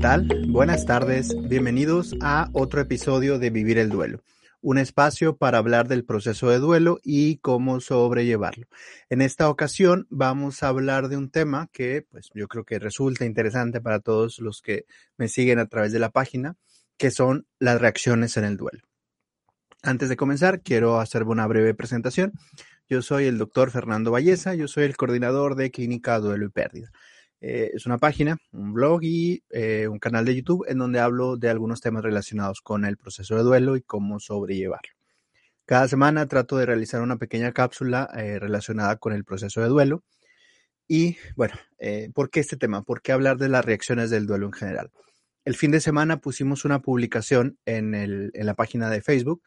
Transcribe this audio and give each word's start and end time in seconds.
tal? 0.00 0.28
Buenas 0.48 0.86
tardes, 0.86 1.34
bienvenidos 1.48 2.14
a 2.20 2.50
otro 2.52 2.80
episodio 2.80 3.38
de 3.40 3.50
Vivir 3.50 3.78
el 3.78 3.88
Duelo, 3.88 4.22
un 4.60 4.78
espacio 4.78 5.36
para 5.36 5.58
hablar 5.58 5.88
del 5.88 6.04
proceso 6.04 6.50
de 6.50 6.58
duelo 6.58 7.00
y 7.02 7.38
cómo 7.38 7.80
sobrellevarlo. 7.80 8.66
En 9.10 9.22
esta 9.22 9.48
ocasión 9.48 10.06
vamos 10.08 10.62
a 10.62 10.68
hablar 10.68 11.08
de 11.08 11.16
un 11.16 11.30
tema 11.30 11.68
que 11.72 12.06
pues 12.08 12.30
yo 12.32 12.46
creo 12.46 12.64
que 12.64 12.78
resulta 12.78 13.24
interesante 13.24 13.80
para 13.80 13.98
todos 13.98 14.38
los 14.38 14.62
que 14.62 14.84
me 15.16 15.26
siguen 15.26 15.58
a 15.58 15.66
través 15.66 15.92
de 15.92 15.98
la 15.98 16.10
página, 16.10 16.56
que 16.96 17.10
son 17.10 17.46
las 17.58 17.80
reacciones 17.80 18.36
en 18.36 18.44
el 18.44 18.56
duelo. 18.56 18.82
Antes 19.82 20.08
de 20.08 20.16
comenzar, 20.16 20.60
quiero 20.60 21.00
hacer 21.00 21.24
una 21.24 21.46
breve 21.46 21.74
presentación. 21.74 22.32
Yo 22.88 23.02
soy 23.02 23.26
el 23.26 23.38
doctor 23.38 23.70
Fernando 23.70 24.12
Valleza, 24.12 24.54
yo 24.54 24.68
soy 24.68 24.84
el 24.84 24.96
coordinador 24.96 25.56
de 25.56 25.70
Clínica 25.72 26.20
Duelo 26.20 26.46
y 26.46 26.50
Pérdida. 26.50 26.90
Eh, 27.40 27.70
es 27.74 27.86
una 27.86 27.98
página, 27.98 28.36
un 28.52 28.72
blog 28.72 29.00
y 29.04 29.44
eh, 29.50 29.86
un 29.86 29.98
canal 30.00 30.24
de 30.24 30.34
YouTube 30.34 30.64
en 30.68 30.78
donde 30.78 30.98
hablo 30.98 31.36
de 31.36 31.48
algunos 31.48 31.80
temas 31.80 32.02
relacionados 32.02 32.60
con 32.60 32.84
el 32.84 32.96
proceso 32.96 33.36
de 33.36 33.42
duelo 33.42 33.76
y 33.76 33.82
cómo 33.82 34.18
sobrellevarlo. 34.18 34.92
Cada 35.64 35.86
semana 35.86 36.26
trato 36.26 36.56
de 36.56 36.66
realizar 36.66 37.00
una 37.00 37.18
pequeña 37.18 37.52
cápsula 37.52 38.08
eh, 38.16 38.38
relacionada 38.38 38.96
con 38.96 39.12
el 39.12 39.24
proceso 39.24 39.60
de 39.60 39.68
duelo. 39.68 40.02
Y 40.88 41.18
bueno, 41.36 41.54
¿por 42.14 42.30
qué 42.30 42.40
este 42.40 42.56
tema? 42.56 42.82
¿Por 42.82 43.02
qué 43.02 43.12
hablar 43.12 43.36
de 43.36 43.50
las 43.50 43.62
reacciones 43.62 44.08
del 44.08 44.26
duelo 44.26 44.46
en 44.46 44.52
general? 44.54 44.90
El 45.44 45.54
fin 45.54 45.70
de 45.70 45.80
semana 45.80 46.20
pusimos 46.20 46.64
una 46.64 46.80
publicación 46.80 47.58
en, 47.66 48.30
la 48.32 48.54
página 48.54 48.88
de 48.88 49.02
Facebook 49.02 49.42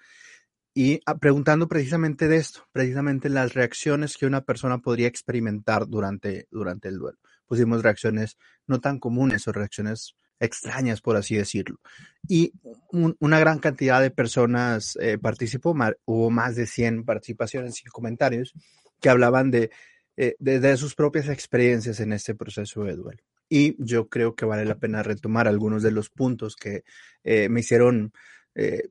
y 0.75 0.99
ah, 1.07 1.17
preguntando 1.17 1.67
precisamente 1.67 2.27
de 2.27 2.37
esto, 2.37 2.67
precisamente 2.71 3.27
las 3.29 3.55
reacciones 3.55 4.17
que 4.17 4.27
una 4.27 4.41
persona 4.41 4.77
podría 4.77 5.07
experimentar 5.07 5.87
durante 5.87 6.47
el 6.51 6.99
duelo 6.99 7.17
pusimos 7.51 7.83
reacciones 7.83 8.37
no 8.65 8.79
tan 8.79 8.97
comunes 8.97 9.45
o 9.45 9.51
reacciones 9.51 10.15
extrañas, 10.39 11.01
por 11.01 11.17
así 11.17 11.35
decirlo. 11.35 11.81
Y 12.25 12.53
una 12.93 13.41
gran 13.41 13.59
cantidad 13.59 13.99
de 13.99 14.09
personas 14.09 14.97
eh, 15.01 15.17
participó, 15.17 15.75
hubo 16.05 16.29
más 16.29 16.55
de 16.55 16.65
100 16.65 17.03
participaciones 17.03 17.81
y 17.81 17.89
comentarios 17.89 18.53
que 19.01 19.09
hablaban 19.09 19.51
de, 19.51 19.69
eh, 20.15 20.37
de, 20.39 20.77
sus 20.77 20.95
propias 20.95 21.27
experiencias 21.27 21.99
en 21.99 22.13
este 22.13 22.35
proceso 22.35 22.85
de 22.85 22.95
duelo. 22.95 23.21
Y 23.49 23.75
yo 23.83 24.07
creo 24.07 24.33
que 24.33 24.45
vale 24.45 24.63
la 24.63 24.79
pena 24.79 25.03
retomar 25.03 25.49
algunos 25.49 25.83
de 25.83 25.91
los 25.91 26.09
puntos 26.09 26.55
que 26.55 26.85
eh, 27.25 27.49
me 27.49 27.59
hicieron 27.59 28.13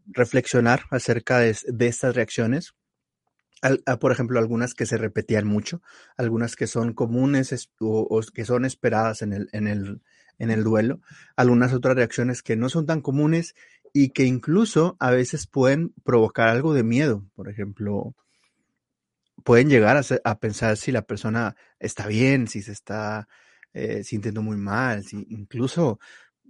reflexionar 0.06 0.82
acerca 0.90 1.38
de, 1.38 1.56
de 1.66 1.86
estas 1.86 2.14
reacciones 2.14 2.74
por 4.00 4.12
ejemplo, 4.12 4.38
algunas 4.38 4.74
que 4.74 4.86
se 4.86 4.96
repetían 4.96 5.46
mucho, 5.46 5.82
algunas 6.16 6.56
que 6.56 6.66
son 6.66 6.92
comunes 6.94 7.70
o, 7.78 8.20
que 8.32 8.44
son 8.44 8.64
esperadas 8.64 9.22
en 9.22 9.32
el, 9.32 9.48
en, 9.52 9.66
el, 9.66 10.02
en 10.38 10.50
el 10.50 10.64
duelo, 10.64 11.00
algunas 11.36 11.72
otras 11.72 11.94
reacciones 11.94 12.42
que 12.42 12.56
no 12.56 12.68
son 12.68 12.86
tan 12.86 13.00
comunes 13.00 13.54
y 13.92 14.10
que 14.10 14.24
incluso 14.24 14.96
a 15.00 15.10
veces 15.10 15.46
pueden 15.46 15.92
provocar 16.04 16.48
algo 16.48 16.74
de 16.74 16.84
miedo. 16.84 17.24
Por 17.34 17.48
ejemplo, 17.48 18.14
pueden 19.44 19.68
llegar 19.68 19.96
a, 19.96 20.02
a 20.24 20.38
pensar 20.38 20.76
si 20.76 20.92
la 20.92 21.02
persona 21.02 21.56
está 21.78 22.06
bien, 22.06 22.48
si 22.48 22.62
se 22.62 22.72
está 22.72 23.28
eh, 23.72 24.02
sintiendo 24.04 24.42
muy 24.42 24.56
mal, 24.56 25.04
si 25.04 25.26
incluso 25.30 26.00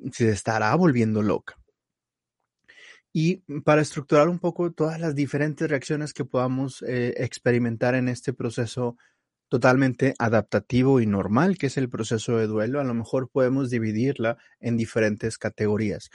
si 0.05 0.25
se 0.25 0.31
estará 0.31 0.75
volviendo 0.75 1.23
loca. 1.23 1.60
Y 3.13 3.39
para 3.65 3.83
estructurar 3.83 4.29
un 4.29 4.39
poco 4.39 4.71
todas 4.73 5.01
las 5.01 5.15
diferentes 5.15 5.69
reacciones 5.69 6.13
que 6.13 6.25
podamos 6.25 6.83
eh, 6.83 7.15
experimentar 7.17 7.95
en 7.95 8.09
este 8.09 8.33
proceso 8.33 8.97
totalmente 9.49 10.15
adaptativo 10.19 11.01
y 11.01 11.07
normal, 11.07 11.59
que 11.59 11.67
es 11.67 11.77
el 11.77 11.91
proceso 11.91 12.37
de 12.37 12.47
duelo, 12.47 12.81
a 12.81 12.85
lo 12.85 12.95
mejor 12.95 13.29
podemos 13.29 13.69
dividirla 13.69 14.39
en 14.61 14.77
diferentes 14.77 15.39
categorías. 15.39 16.11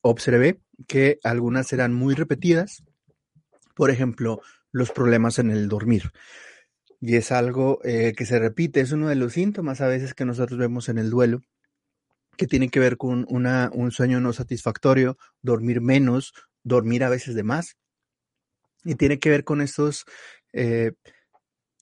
Observé 0.00 0.60
que 0.86 1.18
algunas 1.22 1.70
eran 1.74 1.92
muy 1.92 2.14
repetidas, 2.14 2.82
por 3.76 3.90
ejemplo, 3.90 4.40
los 4.72 4.90
problemas 4.90 5.38
en 5.38 5.50
el 5.50 5.68
dormir. 5.68 6.12
Y 6.98 7.16
es 7.16 7.30
algo 7.30 7.78
eh, 7.84 8.14
que 8.16 8.24
se 8.24 8.38
repite, 8.38 8.80
es 8.80 8.90
uno 8.92 9.08
de 9.08 9.16
los 9.16 9.34
síntomas 9.34 9.82
a 9.82 9.86
veces 9.86 10.14
que 10.14 10.24
nosotros 10.24 10.58
vemos 10.58 10.88
en 10.88 10.96
el 10.96 11.10
duelo, 11.10 11.42
que 12.38 12.46
tiene 12.46 12.70
que 12.70 12.80
ver 12.80 12.96
con 12.96 13.26
un 13.28 13.90
sueño 13.90 14.20
no 14.20 14.32
satisfactorio, 14.32 15.18
dormir 15.42 15.80
menos, 15.80 16.32
dormir 16.62 17.02
a 17.02 17.10
veces 17.10 17.34
de 17.34 17.42
más. 17.42 17.76
Y 18.84 18.94
tiene 18.94 19.18
que 19.18 19.28
ver 19.28 19.42
con 19.42 19.60
estos 19.60 20.04
eh, 20.52 20.92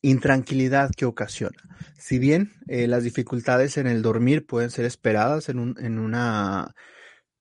intranquilidad 0.01 0.91
que 0.97 1.05
ocasiona. 1.05 1.63
Si 1.99 2.19
bien 2.19 2.53
eh, 2.69 2.89
las 2.89 3.05
dificultades 3.05 3.77
en 3.77 3.87
el 3.87 4.01
dormir 4.01 4.47
pueden 4.47 4.71
ser 4.71 4.87
esperadas 4.87 5.51
en, 5.51 5.75
en 5.79 5.99
una 5.99 6.75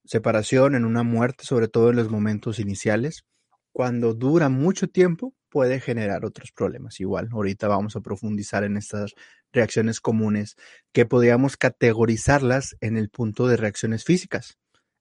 separación, 0.03 0.75
en 0.75 0.83
una 0.83 1.03
muerte, 1.03 1.45
sobre 1.45 1.69
todo 1.69 1.91
en 1.91 1.95
los 1.95 2.09
momentos 2.09 2.59
iniciales, 2.59 3.23
cuando 3.71 4.13
dura 4.13 4.49
mucho 4.49 4.89
tiempo 4.89 5.33
puede 5.49 5.79
generar 5.79 6.25
otros 6.25 6.51
problemas. 6.51 6.99
Igual, 6.99 7.29
ahorita 7.31 7.69
vamos 7.69 7.95
a 7.95 8.01
profundizar 8.01 8.65
en 8.65 8.75
estas 8.75 9.13
reacciones 9.55 9.99
comunes 9.99 10.55
que 10.91 11.05
podríamos 11.05 11.57
categorizarlas 11.57 12.75
en 12.81 12.97
el 12.97 13.09
punto 13.09 13.47
de 13.47 13.57
reacciones 13.57 14.03
físicas. 14.03 14.57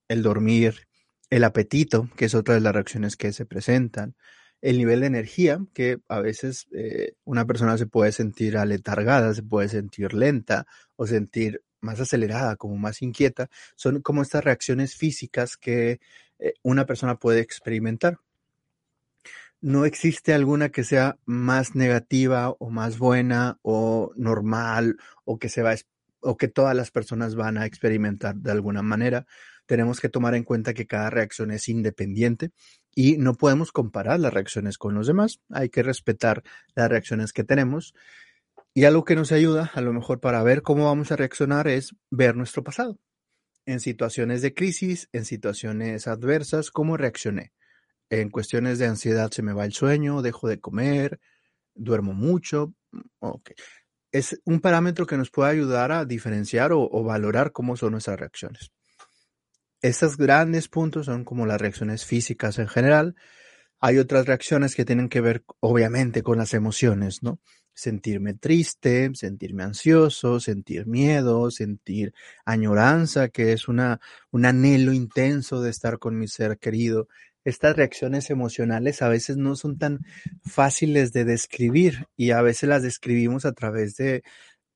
El 0.08 0.22
dormir, 0.22 0.86
el 1.30 1.44
apetito, 1.44 2.08
que 2.16 2.26
es 2.26 2.34
otra 2.34 2.54
de 2.54 2.60
las 2.60 2.72
reacciones 2.72 3.16
que 3.16 3.32
se 3.32 3.46
presentan, 3.46 4.14
el 4.62 4.78
nivel 4.78 5.00
de 5.00 5.06
energía, 5.08 5.60
que 5.74 5.98
a 6.08 6.20
veces 6.20 6.66
eh, 6.72 7.12
una 7.24 7.44
persona 7.44 7.76
se 7.76 7.86
puede 7.86 8.12
sentir 8.12 8.56
aletargada, 8.56 9.34
se 9.34 9.42
puede 9.42 9.68
sentir 9.68 10.14
lenta 10.14 10.66
o 10.96 11.06
sentir 11.06 11.62
más 11.82 12.00
acelerada, 12.00 12.56
como 12.56 12.76
más 12.76 13.02
inquieta, 13.02 13.50
son 13.76 14.00
como 14.00 14.22
estas 14.22 14.42
reacciones 14.42 14.94
físicas 14.94 15.58
que 15.58 16.00
eh, 16.38 16.54
una 16.62 16.86
persona 16.86 17.16
puede 17.16 17.40
experimentar 17.40 18.18
no 19.64 19.86
existe 19.86 20.34
alguna 20.34 20.68
que 20.68 20.84
sea 20.84 21.16
más 21.24 21.74
negativa 21.74 22.50
o 22.50 22.68
más 22.68 22.98
buena 22.98 23.58
o 23.62 24.12
normal 24.14 24.98
o 25.24 25.38
que 25.38 25.48
se 25.48 25.62
va 25.62 25.74
o 26.20 26.36
que 26.36 26.48
todas 26.48 26.76
las 26.76 26.90
personas 26.90 27.34
van 27.34 27.56
a 27.56 27.64
experimentar 27.64 28.34
de 28.34 28.50
alguna 28.50 28.82
manera. 28.82 29.24
Tenemos 29.64 30.00
que 30.00 30.10
tomar 30.10 30.34
en 30.34 30.44
cuenta 30.44 30.74
que 30.74 30.86
cada 30.86 31.08
reacción 31.08 31.50
es 31.50 31.70
independiente 31.70 32.50
y 32.94 33.16
no 33.16 33.36
podemos 33.36 33.72
comparar 33.72 34.20
las 34.20 34.34
reacciones 34.34 34.76
con 34.76 34.94
los 34.94 35.06
demás. 35.06 35.40
Hay 35.48 35.70
que 35.70 35.82
respetar 35.82 36.42
las 36.74 36.90
reacciones 36.90 37.32
que 37.32 37.42
tenemos. 37.42 37.94
Y 38.74 38.84
algo 38.84 39.04
que 39.04 39.16
nos 39.16 39.32
ayuda 39.32 39.70
a 39.72 39.80
lo 39.80 39.94
mejor 39.94 40.20
para 40.20 40.42
ver 40.42 40.60
cómo 40.60 40.84
vamos 40.84 41.10
a 41.10 41.16
reaccionar 41.16 41.68
es 41.68 41.96
ver 42.10 42.36
nuestro 42.36 42.62
pasado. 42.62 42.98
En 43.64 43.80
situaciones 43.80 44.42
de 44.42 44.52
crisis, 44.52 45.08
en 45.12 45.24
situaciones 45.24 46.06
adversas, 46.06 46.70
cómo 46.70 46.98
reaccioné 46.98 47.54
en 48.20 48.30
cuestiones 48.30 48.78
de 48.78 48.86
ansiedad 48.86 49.30
se 49.30 49.42
me 49.42 49.52
va 49.52 49.64
el 49.64 49.72
sueño, 49.72 50.22
dejo 50.22 50.48
de 50.48 50.60
comer, 50.60 51.20
duermo 51.74 52.12
mucho. 52.12 52.74
Es 54.12 54.40
un 54.44 54.60
parámetro 54.60 55.06
que 55.06 55.16
nos 55.16 55.30
puede 55.30 55.50
ayudar 55.50 55.92
a 55.92 56.04
diferenciar 56.04 56.72
o, 56.72 57.02
valorar 57.02 57.52
cómo 57.52 57.76
son 57.76 57.92
nuestras 57.92 58.18
reacciones. 58.18 58.70
Estos 59.82 60.16
grandes 60.16 60.68
puntos 60.68 61.06
son 61.06 61.24
como 61.24 61.46
las 61.46 61.60
reacciones 61.60 62.04
físicas 62.04 62.58
en 62.58 62.68
general. 62.68 63.16
Hay 63.80 63.98
otras 63.98 64.26
reacciones 64.26 64.74
que 64.74 64.84
tienen 64.84 65.08
que 65.08 65.20
ver, 65.20 65.44
obviamente, 65.60 66.22
con 66.22 66.38
las 66.38 66.54
emociones, 66.54 67.22
¿no? 67.22 67.40
Sentirme 67.74 68.34
triste, 68.34 69.10
sentirme 69.14 69.64
ansioso, 69.64 70.38
sentir 70.38 70.86
miedo, 70.86 71.50
sentir 71.50 72.14
añoranza, 72.44 73.28
que 73.28 73.52
es 73.52 73.66
una, 73.66 74.00
un 74.30 74.46
anhelo 74.46 74.92
intenso 74.92 75.60
de 75.60 75.70
estar 75.70 75.98
con 75.98 76.16
mi 76.16 76.28
ser 76.28 76.58
querido, 76.58 77.08
estas 77.44 77.76
reacciones 77.76 78.30
emocionales 78.30 79.02
a 79.02 79.08
veces 79.08 79.36
no 79.36 79.54
son 79.54 79.78
tan 79.78 80.00
fáciles 80.42 81.12
de 81.12 81.24
describir 81.24 82.06
y 82.16 82.30
a 82.30 82.42
veces 82.42 82.68
las 82.68 82.82
describimos 82.82 83.44
a 83.44 83.52
través 83.52 83.96
de 83.96 84.22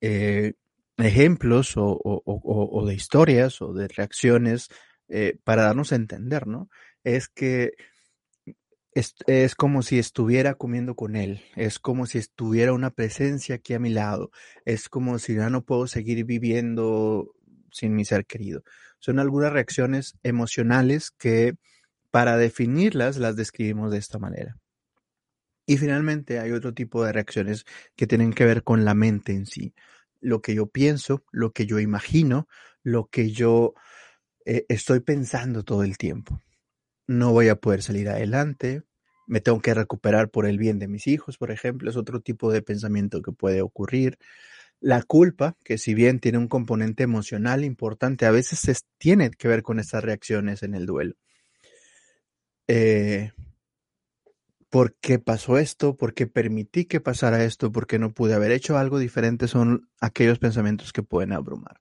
eh, 0.01 0.53
ejemplos 0.99 1.75
o, 1.77 2.85
de 2.87 2.95
historias 2.95 3.63
o 3.63 3.73
de 3.73 3.89
reacciones 3.89 4.69
eh, 5.09 5.39
para 5.45 5.63
darnos 5.63 5.93
a 5.93 5.97
entender, 5.97 6.47
¿no? 6.47 6.69
Es 7.05 7.29
que 7.29 7.73
es, 8.93 9.15
es, 9.27 9.55
como 9.55 9.83
si 9.83 9.99
estuviera 9.99 10.55
comiendo 10.55 10.95
con 10.95 11.15
él, 11.17 11.43
es 11.57 11.79
como 11.79 12.07
si 12.07 12.19
estuviera 12.19 12.73
una 12.73 12.91
presencia 12.91 13.57
aquí 13.57 13.75
a 13.75 13.79
mi 13.79 13.91
lado, 13.91 14.31
es 14.65 14.89
como 14.89 15.19
si 15.19 15.37
ya 15.37 15.51
no 15.51 15.65
puedo 15.65 15.87
seguir 15.87 16.25
viviendo 16.25 17.33
sin 17.71 17.95
mi 17.95 18.05
ser 18.05 18.27
querido. 18.27 18.65
Son 18.99 19.21
algunas 19.21 19.53
reacciones 19.53 20.17
emocionales 20.25 21.13
que 21.13 21.55
para 22.11 22.37
definirlas, 22.37 23.19
las 23.19 23.37
describimos 23.37 23.91
de 23.91 23.99
esta 23.99 24.19
manera. 24.19 24.57
Y 25.67 25.77
finalmente 25.77 26.39
hay 26.41 26.53
otro 26.53 26.73
tipo 26.73 27.05
de 27.05 27.13
reacciones 27.13 27.65
que 27.95 28.07
tienen 28.07 28.33
que 28.33 28.47
ver 28.47 28.63
con 28.63 28.85
la 28.85 28.95
mente 28.95 29.33
en 29.33 29.45
sí. 29.45 29.75
Lo 30.21 30.41
que 30.41 30.55
yo 30.55 30.67
pienso, 30.67 31.25
lo 31.31 31.53
que 31.53 31.67
yo 31.67 31.79
imagino, 31.79 32.49
lo 32.83 33.07
que 33.07 33.31
yo 33.33 33.75
eh, 34.47 34.65
estoy 34.69 35.01
pensando 35.01 35.65
todo 35.65 35.83
el 35.83 35.99
tiempo. 35.99 36.41
No 37.07 37.33
voy 37.33 37.49
a 37.49 37.57
poder 37.57 37.83
salir 37.83 38.09
adelante, 38.09 38.83
me 39.27 39.43
tengo 39.43 39.61
que 39.61 39.75
recuperar 39.75 40.31
por 40.31 40.47
el 40.47 40.57
bien 40.57 40.79
de 40.79 40.89
mis 40.89 41.07
hijos, 41.07 41.37
por 41.37 41.51
ejemplo, 41.51 41.91
es 41.91 41.97
otro 41.97 42.21
tipo 42.21 42.51
de 42.51 42.63
pensamiento 42.63 43.21
que 43.21 43.33
puede 43.33 43.61
ocurrir. 43.61 44.17
La 44.81 45.03
culpa, 45.03 45.57
que 45.65 45.77
si 45.77 45.93
bien 45.93 46.19
tiene 46.19 46.39
un 46.39 46.49
componente 46.49 47.03
emocional 47.03 47.63
importante, 47.63 48.25
a 48.25 48.31
veces 48.31 48.87
tiene 48.97 49.31
que 49.31 49.49
ver 49.49 49.63
con 49.63 49.79
estas 49.79 50.03
reacciones 50.03 50.63
en 50.63 50.75
el 50.75 50.87
duelo. 50.87 51.15
Eh, 52.69 53.33
¿Por 54.71 54.95
qué 54.97 55.19
pasó 55.19 55.57
esto? 55.57 55.97
¿Por 55.97 56.13
qué 56.13 56.27
permití 56.27 56.85
que 56.85 57.01
pasara 57.01 57.43
esto? 57.45 57.73
¿Por 57.73 57.87
qué 57.87 57.99
no 57.99 58.13
pude 58.13 58.35
haber 58.35 58.53
hecho 58.53 58.77
algo 58.77 58.99
diferente? 58.99 59.49
Son 59.49 59.89
aquellos 60.01 60.39
pensamientos 60.39 60.93
que 60.93 61.03
pueden 61.03 61.33
abrumar. 61.33 61.81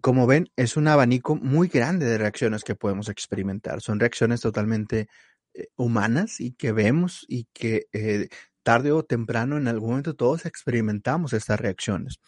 Como 0.00 0.26
ven, 0.26 0.50
es 0.56 0.76
un 0.76 0.88
abanico 0.88 1.36
muy 1.36 1.68
grande 1.68 2.06
de 2.06 2.18
reacciones 2.18 2.64
que 2.64 2.74
podemos 2.74 3.08
experimentar. 3.08 3.80
Son 3.80 4.00
reacciones 4.00 4.40
totalmente 4.40 5.08
eh, 5.54 5.68
humanas 5.76 6.40
y 6.40 6.52
que 6.52 6.72
vemos 6.72 7.24
y 7.28 7.44
que 7.52 7.86
eh, 7.92 8.28
tarde 8.64 8.90
o 8.90 9.04
temprano, 9.04 9.56
en 9.56 9.68
algún 9.68 9.90
momento, 9.90 10.14
todos 10.14 10.46
experimentamos 10.46 11.32
estas 11.32 11.60
reacciones. 11.60 12.18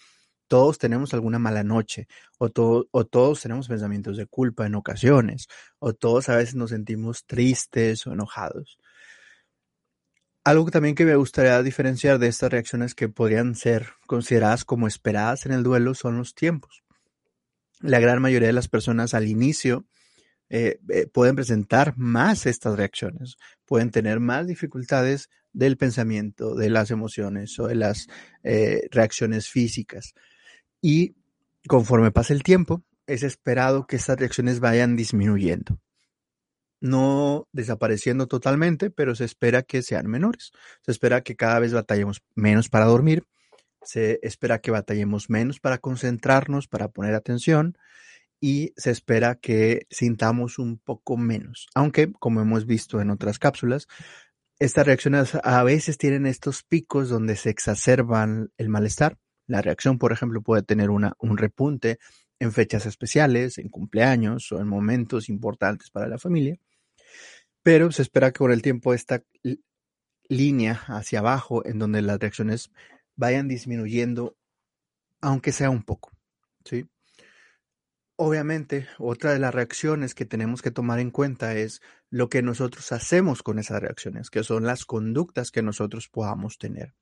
Todos 0.48 0.78
tenemos 0.78 1.12
alguna 1.14 1.38
mala 1.38 1.64
noche, 1.64 2.06
o, 2.38 2.50
todos 2.50 3.40
tenemos 3.40 3.68
pensamientos 3.68 4.16
de 4.16 4.26
culpa 4.26 4.66
en 4.66 4.74
ocasiones, 4.74 5.48
o 5.78 5.92
todos 5.92 6.28
a 6.28 6.36
veces 6.36 6.54
nos 6.54 6.70
sentimos 6.70 7.24
tristes 7.26 8.06
o 8.06 8.12
enojados. 8.12 8.78
Algo 10.44 10.70
también 10.70 10.94
que 10.94 11.04
me 11.04 11.16
gustaría 11.16 11.60
diferenciar 11.62 12.20
de 12.20 12.28
estas 12.28 12.52
reacciones 12.52 12.94
que 12.94 13.08
podrían 13.08 13.56
ser 13.56 13.88
consideradas 14.06 14.64
como 14.64 14.86
esperadas 14.86 15.44
en 15.44 15.52
el 15.52 15.64
duelo 15.64 15.94
son 15.94 16.18
los 16.18 16.34
tiempos. 16.34 16.84
La 17.80 17.98
gran 17.98 18.22
mayoría 18.22 18.46
de 18.46 18.52
las 18.52 18.68
personas 18.68 19.12
al 19.12 19.26
inicio 19.26 19.86
eh, 20.48 20.78
eh, 20.88 21.08
pueden 21.08 21.34
presentar 21.34 21.94
más 21.96 22.46
estas 22.46 22.76
reacciones, 22.76 23.36
pueden 23.64 23.90
tener 23.90 24.20
más 24.20 24.46
dificultades 24.46 25.28
del 25.52 25.76
pensamiento, 25.76 26.54
de 26.54 26.70
las 26.70 26.90
emociones 26.90 27.58
o 27.58 27.66
de 27.66 27.74
las 27.74 28.06
eh, 28.44 28.86
reacciones 28.92 29.48
físicas. 29.48 30.14
Y 30.80 31.16
conforme 31.66 32.12
pasa 32.12 32.32
el 32.32 32.42
tiempo, 32.42 32.82
es 33.06 33.22
esperado 33.22 33.86
que 33.86 33.96
estas 33.96 34.18
reacciones 34.18 34.60
vayan 34.60 34.96
disminuyendo. 34.96 35.78
No 36.80 37.48
desapareciendo 37.52 38.26
totalmente, 38.26 38.90
pero 38.90 39.14
se 39.14 39.24
espera 39.24 39.62
que 39.62 39.82
sean 39.82 40.06
menores. 40.06 40.52
Se 40.82 40.92
espera 40.92 41.22
que 41.22 41.36
cada 41.36 41.58
vez 41.58 41.72
batallemos 41.72 42.22
menos 42.34 42.68
para 42.68 42.84
dormir, 42.84 43.24
se 43.82 44.18
espera 44.22 44.60
que 44.60 44.70
batallemos 44.70 45.30
menos 45.30 45.60
para 45.60 45.78
concentrarnos, 45.78 46.68
para 46.68 46.88
poner 46.88 47.14
atención, 47.14 47.78
y 48.40 48.72
se 48.76 48.90
espera 48.90 49.36
que 49.36 49.86
sintamos 49.90 50.58
un 50.58 50.78
poco 50.78 51.16
menos. 51.16 51.68
Aunque, 51.74 52.12
como 52.12 52.40
hemos 52.40 52.66
visto 52.66 53.00
en 53.00 53.10
otras 53.10 53.38
cápsulas, 53.38 53.86
estas 54.58 54.86
reacciones 54.86 55.36
a 55.42 55.62
veces 55.62 55.98
tienen 55.98 56.26
estos 56.26 56.62
picos 56.62 57.08
donde 57.08 57.36
se 57.36 57.50
exacerban 57.50 58.50
el 58.56 58.68
malestar. 58.68 59.18
La 59.46 59.62
reacción, 59.62 59.98
por 59.98 60.12
ejemplo, 60.12 60.42
puede 60.42 60.62
tener 60.62 60.90
una, 60.90 61.14
un 61.18 61.38
repunte 61.38 61.98
en 62.38 62.52
fechas 62.52 62.86
especiales, 62.86 63.58
en 63.58 63.68
cumpleaños 63.68 64.50
o 64.52 64.60
en 64.60 64.68
momentos 64.68 65.28
importantes 65.28 65.90
para 65.90 66.08
la 66.08 66.18
familia. 66.18 66.58
Pero 67.62 67.90
se 67.92 68.02
espera 68.02 68.30
que 68.30 68.38
con 68.38 68.52
el 68.52 68.62
tiempo 68.62 68.94
esta 68.94 69.22
línea 70.28 70.82
hacia 70.86 71.20
abajo, 71.20 71.64
en 71.66 71.78
donde 71.78 72.02
las 72.02 72.18
reacciones 72.18 72.70
vayan 73.16 73.48
disminuyendo, 73.48 74.36
aunque 75.20 75.52
sea 75.52 75.70
un 75.70 75.82
poco. 75.82 76.12
¿sí? 76.64 76.88
Obviamente, 78.16 78.86
otra 78.98 79.32
de 79.32 79.38
las 79.38 79.54
reacciones 79.54 80.14
que 80.14 80.24
tenemos 80.24 80.62
que 80.62 80.70
tomar 80.70 81.00
en 81.00 81.10
cuenta 81.10 81.54
es 81.54 81.82
lo 82.10 82.28
que 82.28 82.42
nosotros 82.42 82.92
hacemos 82.92 83.42
con 83.42 83.58
esas 83.58 83.80
reacciones, 83.80 84.30
que 84.30 84.42
son 84.42 84.64
las 84.64 84.84
conductas 84.84 85.50
que 85.50 85.62
nosotros 85.62 86.08
podamos 86.08 86.58
tener. 86.58 86.94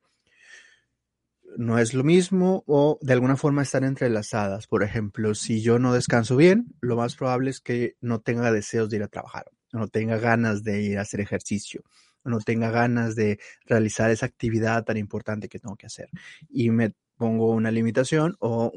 No 1.57 1.79
es 1.79 1.95
lo 1.95 2.05
mismo 2.05 2.65
o 2.67 2.99
de 3.01 3.13
alguna 3.13 3.37
forma 3.37 3.63
están 3.63 3.85
entrelazadas. 3.85 4.67
Por 4.67 4.83
ejemplo, 4.83 5.35
si 5.35 5.63
yo 5.63 5.79
no 5.79 5.93
descanso 5.93 6.37
bien, 6.37 6.75
lo 6.81 6.97
más 6.97 7.17
probable 7.17 7.51
es 7.51 7.61
que 7.61 7.97
no 8.01 8.21
tenga 8.21 8.53
deseos 8.53 8.91
de 8.91 8.97
ir 8.97 9.03
a 9.03 9.09
trabajar, 9.09 9.47
no 9.73 9.89
tenga 9.89 10.19
ganas 10.19 10.63
de 10.63 10.83
ir 10.83 10.99
a 10.99 11.03
hacer 11.03 11.21
ejercicio, 11.21 11.83
no 12.25 12.41
tenga 12.41 12.71
ganas 12.71 13.15
de 13.15 13.39
realizar 13.67 14.11
esa 14.11 14.27
actividad 14.27 14.85
tan 14.85 14.97
importante 14.97 15.49
que 15.49 15.59
tengo 15.59 15.77
que 15.77 15.87
hacer. 15.87 16.09
Y 16.49 16.71
me 16.71 16.95
pongo 17.17 17.51
una 17.51 17.71
limitación 17.71 18.37
o 18.41 18.73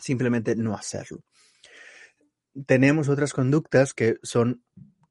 simplemente 0.00 0.56
no 0.56 0.74
hacerlo. 0.74 1.22
Tenemos 2.66 3.08
otras 3.08 3.32
conductas 3.32 3.94
que 3.94 4.16
son 4.22 4.62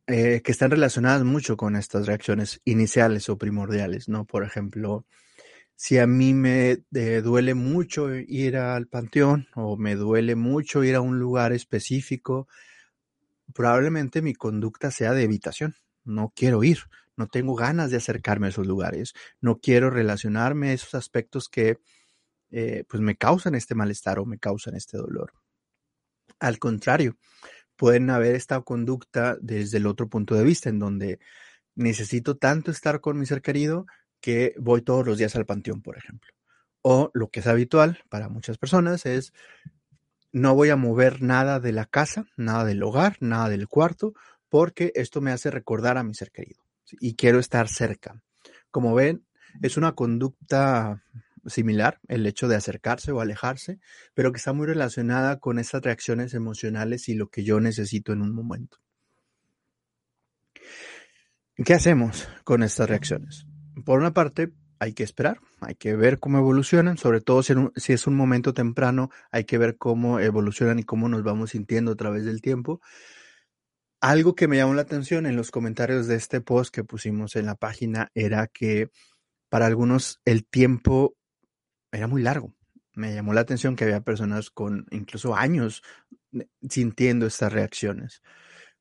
eh, 0.07 0.41
que 0.43 0.51
están 0.51 0.71
relacionadas 0.71 1.23
mucho 1.23 1.55
con 1.55 1.75
estas 1.75 2.05
reacciones 2.05 2.59
iniciales 2.65 3.29
o 3.29 3.37
primordiales, 3.37 4.09
¿no? 4.09 4.25
Por 4.25 4.43
ejemplo, 4.43 5.05
si 5.83 5.97
a 5.97 6.05
mí 6.05 6.35
me 6.35 6.83
eh, 6.93 7.21
duele 7.23 7.55
mucho 7.55 8.13
ir 8.13 8.55
al 8.55 8.85
panteón 8.85 9.47
o 9.55 9.77
me 9.77 9.95
duele 9.95 10.35
mucho 10.35 10.83
ir 10.83 10.93
a 10.93 11.01
un 11.01 11.17
lugar 11.17 11.53
específico, 11.53 12.47
probablemente 13.51 14.21
mi 14.21 14.35
conducta 14.35 14.91
sea 14.91 15.13
de 15.13 15.23
evitación. 15.23 15.73
No 16.03 16.33
quiero 16.35 16.63
ir, 16.63 16.81
no 17.17 17.25
tengo 17.25 17.55
ganas 17.55 17.89
de 17.89 17.97
acercarme 17.97 18.45
a 18.45 18.49
esos 18.51 18.67
lugares, 18.67 19.15
no 19.39 19.57
quiero 19.57 19.89
relacionarme 19.89 20.69
a 20.69 20.73
esos 20.73 20.93
aspectos 20.93 21.49
que 21.49 21.79
eh, 22.51 22.83
pues 22.87 23.01
me 23.01 23.15
causan 23.15 23.55
este 23.55 23.73
malestar 23.73 24.19
o 24.19 24.25
me 24.27 24.37
causan 24.37 24.75
este 24.75 24.99
dolor. 24.99 25.33
Al 26.39 26.59
contrario, 26.59 27.17
pueden 27.75 28.11
haber 28.11 28.35
esta 28.35 28.61
conducta 28.61 29.35
desde 29.41 29.79
el 29.79 29.87
otro 29.87 30.07
punto 30.09 30.35
de 30.35 30.43
vista, 30.43 30.69
en 30.69 30.77
donde 30.77 31.19
necesito 31.73 32.37
tanto 32.37 32.69
estar 32.69 33.01
con 33.01 33.17
mi 33.17 33.25
ser 33.25 33.41
querido 33.41 33.87
que 34.21 34.53
voy 34.57 34.81
todos 34.81 35.05
los 35.05 35.17
días 35.17 35.35
al 35.35 35.45
panteón, 35.45 35.81
por 35.81 35.97
ejemplo. 35.97 36.31
O 36.81 37.11
lo 37.13 37.29
que 37.29 37.41
es 37.41 37.47
habitual 37.47 37.99
para 38.09 38.29
muchas 38.29 38.57
personas 38.57 39.05
es 39.05 39.33
no 40.31 40.55
voy 40.55 40.69
a 40.69 40.75
mover 40.75 41.21
nada 41.21 41.59
de 41.59 41.73
la 41.73 41.85
casa, 41.85 42.25
nada 42.37 42.63
del 42.63 42.81
hogar, 42.83 43.17
nada 43.19 43.49
del 43.49 43.67
cuarto, 43.67 44.13
porque 44.49 44.91
esto 44.95 45.21
me 45.21 45.31
hace 45.31 45.51
recordar 45.51 45.97
a 45.97 46.03
mi 46.03 46.13
ser 46.13 46.31
querido 46.31 46.63
y 46.99 47.15
quiero 47.15 47.39
estar 47.39 47.67
cerca. 47.67 48.21
Como 48.69 48.93
ven, 48.93 49.25
es 49.61 49.77
una 49.77 49.93
conducta 49.93 51.03
similar, 51.45 51.99
el 52.07 52.25
hecho 52.25 52.47
de 52.47 52.55
acercarse 52.55 53.11
o 53.11 53.19
alejarse, 53.19 53.79
pero 54.13 54.31
que 54.31 54.37
está 54.37 54.53
muy 54.53 54.67
relacionada 54.67 55.39
con 55.39 55.59
esas 55.59 55.81
reacciones 55.81 56.33
emocionales 56.33 57.09
y 57.09 57.15
lo 57.15 57.29
que 57.29 57.43
yo 57.43 57.59
necesito 57.59 58.13
en 58.13 58.21
un 58.21 58.33
momento. 58.33 58.77
¿Qué 61.55 61.73
hacemos 61.73 62.27
con 62.43 62.63
estas 62.63 62.89
reacciones? 62.89 63.45
Por 63.83 63.99
una 63.99 64.13
parte, 64.13 64.51
hay 64.81 64.93
que 64.93 65.03
esperar, 65.03 65.39
hay 65.59 65.75
que 65.75 65.95
ver 65.95 66.17
cómo 66.17 66.39
evolucionan, 66.39 66.97
sobre 66.97 67.21
todo 67.21 67.43
si, 67.43 67.53
es 67.93 68.07
un 68.07 68.15
momento 68.15 68.55
temprano, 68.55 69.11
hay 69.29 69.43
que 69.43 69.59
ver 69.59 69.77
cómo 69.77 70.19
evolucionan 70.19 70.79
y 70.79 70.83
cómo 70.83 71.07
nos 71.07 71.21
vamos 71.21 71.51
sintiendo 71.51 71.91
a 71.91 71.95
través 71.95 72.25
del 72.25 72.41
tiempo. 72.41 72.81
Algo 73.99 74.33
que 74.33 74.47
me 74.47 74.57
llamó 74.57 74.73
la 74.73 74.81
atención 74.81 75.27
en 75.27 75.35
los 75.35 75.51
comentarios 75.51 76.07
de 76.07 76.15
este 76.15 76.41
post 76.41 76.73
que 76.73 76.83
pusimos 76.83 77.35
en 77.35 77.45
la 77.45 77.53
página 77.53 78.09
era 78.15 78.47
que 78.47 78.89
para 79.49 79.67
algunos 79.67 80.19
el 80.25 80.47
tiempo 80.47 81.15
era 81.91 82.07
muy 82.07 82.23
largo. 82.23 82.55
Me 82.95 83.13
llamó 83.13 83.33
la 83.33 83.41
atención 83.41 83.75
que 83.75 83.83
había 83.83 84.01
personas 84.01 84.49
con 84.49 84.87
incluso 84.89 85.35
años 85.35 85.83
eh, 86.33 86.47
sintiendo 86.67 87.27
estas 87.27 87.53
reacciones. 87.53 88.23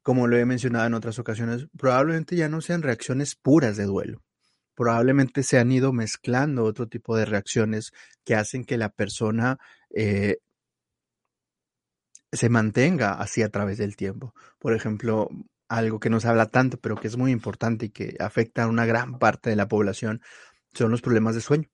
Como 0.01 0.27
lo 0.27 0.39
he 0.39 0.47
mencionado 0.47 0.87
en 0.87 0.95
otras 0.95 1.19
ocasiones, 1.19 1.67
probablemente 1.77 2.37
ya 2.37 2.49
no 2.49 2.63
sean 2.63 2.81
reacciones 2.81 3.37
puras 3.37 3.77
de 3.77 3.85
duelo. 3.85 4.23
Probablemente 4.81 5.43
se 5.43 5.59
han 5.59 5.71
ido 5.73 5.93
mezclando 5.93 6.65
otro 6.65 6.89
tipo 6.89 7.15
de 7.15 7.27
reacciones 7.27 7.93
que 8.25 8.35
hacen 8.35 8.65
que 8.65 8.79
la 8.79 8.89
persona 8.89 9.59
eh, 9.91 10.39
se 12.33 12.49
mantenga 12.49 13.13
así 13.13 13.43
a 13.43 13.51
través 13.51 13.77
del 13.77 13.95
tiempo. 13.95 14.35
Por 14.59 14.73
ejemplo, 14.73 15.29
algo 15.69 16.01
que 16.01 16.09
no 16.09 16.19
se 16.19 16.29
habla 16.29 16.47
tanto, 16.47 16.79
pero 16.79 16.97
que 16.97 17.09
es 17.09 17.19
muy 17.19 17.31
importante 17.31 17.85
y 17.85 17.91
que 17.91 18.17
afecta 18.21 18.63
a 18.63 18.69
una 18.69 18.87
gran 18.87 19.19
parte 19.19 19.51
de 19.51 19.57
la 19.57 19.69
población, 19.69 20.23
son 20.73 20.91
los 20.91 21.03
problemas 21.03 21.35
de 21.35 21.43
sueño 21.43 21.69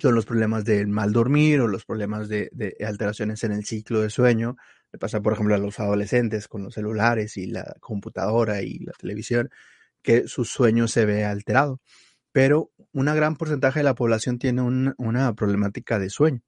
son 0.00 0.16
los 0.16 0.26
problemas 0.26 0.64
del 0.64 0.88
mal 0.88 1.12
dormir 1.12 1.60
o 1.60 1.68
los 1.68 1.84
problemas 1.84 2.28
de, 2.28 2.50
alteraciones 2.84 3.44
en 3.44 3.52
el 3.52 3.64
ciclo 3.64 4.00
de 4.00 4.10
sueño. 4.10 4.56
Le 4.90 4.98
pasa, 4.98 5.20
por 5.20 5.34
ejemplo, 5.34 5.54
a 5.54 5.58
los 5.58 5.78
adolescentes 5.78 6.48
con 6.48 6.64
los 6.64 6.74
celulares 6.74 7.36
y 7.36 7.46
la 7.46 7.76
computadora 7.78 8.62
y 8.62 8.80
la 8.80 8.92
televisión, 8.92 9.48
que 10.02 10.28
su 10.28 10.44
sueño 10.44 10.88
se 10.88 11.04
ve 11.06 11.24
alterado. 11.24 11.80
Pero 12.32 12.70
una 12.92 13.14
gran 13.14 13.36
porcentaje 13.36 13.80
de 13.80 13.84
la 13.84 13.94
población 13.94 14.38
tiene 14.38 14.62
una 14.62 15.34
problemática 15.34 15.98
de 15.98 16.10
sueño. 16.10 16.42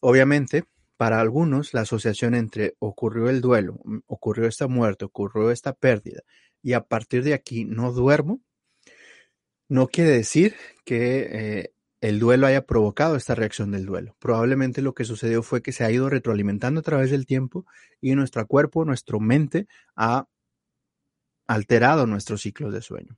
Obviamente, 0.00 0.64
para 0.96 1.20
algunos, 1.20 1.74
la 1.74 1.82
asociación 1.82 2.34
entre 2.34 2.74
ocurrió 2.78 3.28
el 3.28 3.40
duelo, 3.40 3.78
ocurrió 4.06 4.46
esta 4.46 4.66
muerte, 4.66 5.04
ocurrió 5.04 5.50
esta 5.50 5.72
pérdida, 5.74 6.22
y 6.62 6.72
a 6.72 6.82
partir 6.82 7.22
de 7.22 7.34
aquí 7.34 7.64
no 7.64 7.92
duermo, 7.92 8.40
no 9.68 9.88
quiere 9.88 10.10
decir 10.10 10.54
que 10.84 11.28
eh, 11.30 11.72
el 12.00 12.18
duelo 12.18 12.46
haya 12.46 12.66
provocado 12.66 13.16
esta 13.16 13.34
reacción 13.34 13.72
del 13.72 13.84
duelo. 13.84 14.16
Probablemente 14.20 14.80
lo 14.80 14.94
que 14.94 15.04
sucedió 15.04 15.42
fue 15.42 15.62
que 15.62 15.72
se 15.72 15.84
ha 15.84 15.90
ido 15.90 16.08
retroalimentando 16.08 16.80
a 16.80 16.84
través 16.84 17.10
del 17.10 17.26
tiempo 17.26 17.66
y 18.00 18.14
nuestro 18.14 18.46
cuerpo, 18.46 18.84
nuestra 18.84 19.18
mente 19.18 19.66
ha 19.96 20.28
alterado 21.46 22.06
nuestros 22.06 22.42
ciclos 22.42 22.72
de 22.72 22.82
sueño. 22.82 23.16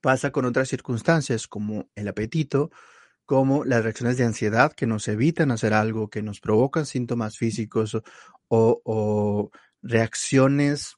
Pasa 0.00 0.30
con 0.30 0.44
otras 0.44 0.68
circunstancias 0.68 1.46
como 1.46 1.90
el 1.94 2.08
apetito, 2.08 2.70
como 3.24 3.64
las 3.64 3.82
reacciones 3.82 4.16
de 4.16 4.24
ansiedad 4.24 4.72
que 4.72 4.86
nos 4.86 5.08
evitan 5.08 5.50
hacer 5.50 5.74
algo, 5.74 6.08
que 6.08 6.22
nos 6.22 6.40
provocan 6.40 6.86
síntomas 6.86 7.36
físicos 7.36 8.00
o, 8.48 9.50
reacciones 9.82 10.94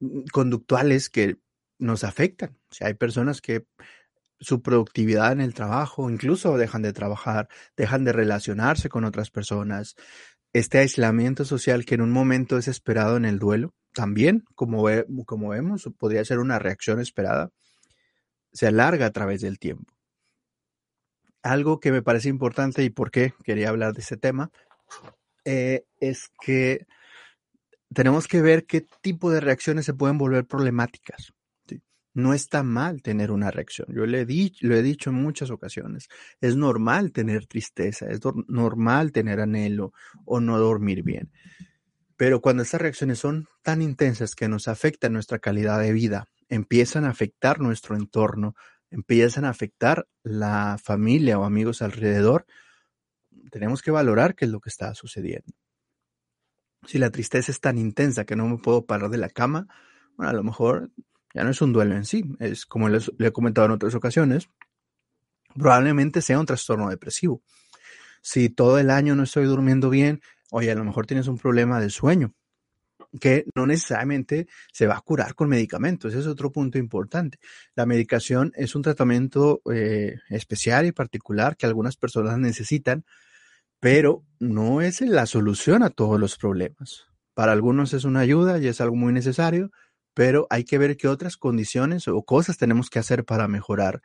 mm, 0.00 0.24
conductuales 0.32 1.10
que 1.10 1.36
nos 1.78 2.04
afectan. 2.04 2.58
O 2.70 2.74
sea, 2.74 2.88
hay 2.88 2.94
personas 2.94 3.40
que 3.40 3.66
su 4.40 4.62
productividad 4.62 5.32
en 5.32 5.40
el 5.40 5.54
trabajo, 5.54 6.08
incluso 6.10 6.56
dejan 6.56 6.82
de 6.82 6.92
trabajar, 6.92 7.48
dejan 7.76 8.04
de 8.04 8.12
relacionarse 8.12 8.88
con 8.88 9.04
otras 9.04 9.30
personas. 9.30 9.96
Este 10.52 10.78
aislamiento 10.78 11.44
social 11.44 11.84
que 11.84 11.94
en 11.94 12.00
un 12.00 12.10
momento 12.10 12.58
es 12.58 12.66
esperado 12.66 13.16
en 13.16 13.24
el 13.24 13.38
duelo, 13.38 13.74
también, 13.92 14.44
como, 14.54 14.84
como 15.26 15.48
vemos, 15.50 15.88
podría 15.98 16.24
ser 16.24 16.38
una 16.38 16.58
reacción 16.58 17.00
esperada, 17.00 17.50
se 18.52 18.66
alarga 18.66 19.06
a 19.06 19.12
través 19.12 19.40
del 19.40 19.58
tiempo. 19.58 19.92
Algo 21.42 21.80
que 21.80 21.92
me 21.92 22.02
parece 22.02 22.28
importante 22.28 22.82
y 22.82 22.90
por 22.90 23.10
qué 23.10 23.32
quería 23.44 23.70
hablar 23.70 23.94
de 23.94 24.02
ese 24.02 24.16
tema 24.16 24.50
eh, 25.44 25.84
es 25.98 26.30
que 26.40 26.86
tenemos 27.94 28.28
que 28.28 28.42
ver 28.42 28.66
qué 28.66 28.86
tipo 29.00 29.30
de 29.30 29.40
reacciones 29.40 29.86
se 29.86 29.94
pueden 29.94 30.18
volver 30.18 30.46
problemáticas. 30.46 31.32
No 32.12 32.34
está 32.34 32.62
mal 32.62 33.02
tener 33.02 33.30
una 33.30 33.50
reacción. 33.50 33.86
Yo 33.94 34.04
le 34.04 34.26
lo 34.60 34.74
he 34.74 34.82
dicho 34.82 35.10
en 35.10 35.16
muchas 35.16 35.50
ocasiones. 35.50 36.08
Es 36.40 36.56
normal 36.56 37.12
tener 37.12 37.46
tristeza, 37.46 38.06
es 38.10 38.20
normal 38.48 39.12
tener 39.12 39.40
anhelo 39.40 39.92
o 40.24 40.40
no 40.40 40.58
dormir 40.58 41.04
bien. 41.04 41.30
Pero 42.20 42.42
cuando 42.42 42.64
estas 42.64 42.82
reacciones 42.82 43.18
son 43.18 43.48
tan 43.62 43.80
intensas 43.80 44.34
que 44.34 44.46
nos 44.46 44.68
afectan 44.68 45.14
nuestra 45.14 45.38
calidad 45.38 45.80
de 45.80 45.94
vida, 45.94 46.26
empiezan 46.50 47.06
a 47.06 47.08
afectar 47.08 47.60
nuestro 47.60 47.96
entorno, 47.96 48.54
empiezan 48.90 49.46
a 49.46 49.48
afectar 49.48 50.06
la 50.22 50.76
familia 50.76 51.38
o 51.38 51.44
amigos 51.44 51.80
alrededor, 51.80 52.44
tenemos 53.50 53.80
que 53.80 53.90
valorar 53.90 54.34
qué 54.34 54.44
es 54.44 54.50
lo 54.50 54.60
que 54.60 54.68
está 54.68 54.94
sucediendo. 54.94 55.54
Si 56.86 56.98
la 56.98 57.08
tristeza 57.08 57.50
es 57.50 57.58
tan 57.58 57.78
intensa 57.78 58.26
que 58.26 58.36
no 58.36 58.46
me 58.48 58.58
puedo 58.58 58.84
parar 58.84 59.08
de 59.08 59.16
la 59.16 59.30
cama, 59.30 59.66
bueno, 60.14 60.28
a 60.28 60.34
lo 60.34 60.42
mejor 60.42 60.90
ya 61.32 61.42
no 61.42 61.48
es 61.48 61.62
un 61.62 61.72
duelo 61.72 61.96
en 61.96 62.04
sí, 62.04 62.36
es 62.38 62.66
como 62.66 62.90
les, 62.90 63.10
le 63.16 63.28
he 63.28 63.32
comentado 63.32 63.64
en 63.64 63.72
otras 63.72 63.94
ocasiones, 63.94 64.50
probablemente 65.54 66.20
sea 66.20 66.38
un 66.38 66.44
trastorno 66.44 66.90
depresivo. 66.90 67.40
Si 68.20 68.50
todo 68.50 68.78
el 68.78 68.90
año 68.90 69.16
no 69.16 69.22
estoy 69.22 69.46
durmiendo 69.46 69.88
bien, 69.88 70.20
oye, 70.50 70.70
a 70.70 70.74
lo 70.74 70.84
mejor 70.84 71.06
tienes 71.06 71.28
un 71.28 71.38
problema 71.38 71.80
de 71.80 71.90
sueño, 71.90 72.34
que 73.20 73.44
no 73.54 73.66
necesariamente 73.66 74.46
se 74.72 74.86
va 74.86 74.96
a 74.96 75.00
curar 75.00 75.34
con 75.34 75.48
medicamentos. 75.48 76.12
Ese 76.12 76.20
es 76.20 76.26
otro 76.26 76.52
punto 76.52 76.78
importante. 76.78 77.38
La 77.74 77.86
medicación 77.86 78.52
es 78.54 78.74
un 78.74 78.82
tratamiento 78.82 79.62
eh, 79.72 80.16
especial 80.28 80.86
y 80.86 80.92
particular 80.92 81.56
que 81.56 81.66
algunas 81.66 81.96
personas 81.96 82.38
necesitan, 82.38 83.04
pero 83.80 84.24
no 84.38 84.80
es 84.80 85.00
la 85.00 85.26
solución 85.26 85.82
a 85.82 85.90
todos 85.90 86.20
los 86.20 86.36
problemas. 86.36 87.06
Para 87.34 87.52
algunos 87.52 87.94
es 87.94 88.04
una 88.04 88.20
ayuda 88.20 88.58
y 88.58 88.66
es 88.66 88.80
algo 88.80 88.96
muy 88.96 89.12
necesario, 89.12 89.70
pero 90.14 90.46
hay 90.50 90.64
que 90.64 90.78
ver 90.78 90.96
qué 90.96 91.08
otras 91.08 91.36
condiciones 91.36 92.06
o 92.06 92.22
cosas 92.22 92.58
tenemos 92.58 92.90
que 92.90 92.98
hacer 92.98 93.24
para 93.24 93.48
mejorar 93.48 94.02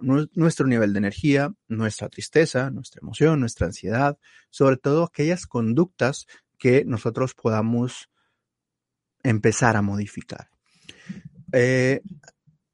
nuestro 0.00 0.66
nivel 0.66 0.92
de 0.92 0.98
energía, 0.98 1.52
nuestra 1.66 2.08
tristeza, 2.08 2.70
nuestra 2.70 3.00
emoción, 3.02 3.40
nuestra 3.40 3.66
ansiedad, 3.66 4.18
sobre 4.50 4.76
todo 4.76 5.04
aquellas 5.04 5.46
conductas 5.46 6.26
que 6.58 6.84
nosotros 6.84 7.34
podamos 7.34 8.10
empezar 9.22 9.76
a 9.76 9.82
modificar. 9.82 10.50
Eh, 11.52 12.00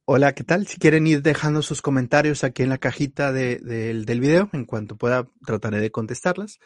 hola, 0.05 0.35
¿qué 0.35 0.45
tal? 0.45 0.67
Si 0.67 0.79
quieren 0.79 1.07
ir 1.07 1.23
dejando 1.23 1.63
sus 1.63 1.83
comentarios 1.83 2.45
aquí 2.45 2.63
en 2.63 2.69
la 2.69 2.79
cajita 2.79 3.33
del 3.33 4.21
video, 4.21 4.51
en 4.53 4.65
cuanto 4.65 4.97
pueda 4.97 5.29
trataré 5.45 5.81
de 5.81 5.91
contestarlas. 5.91 6.59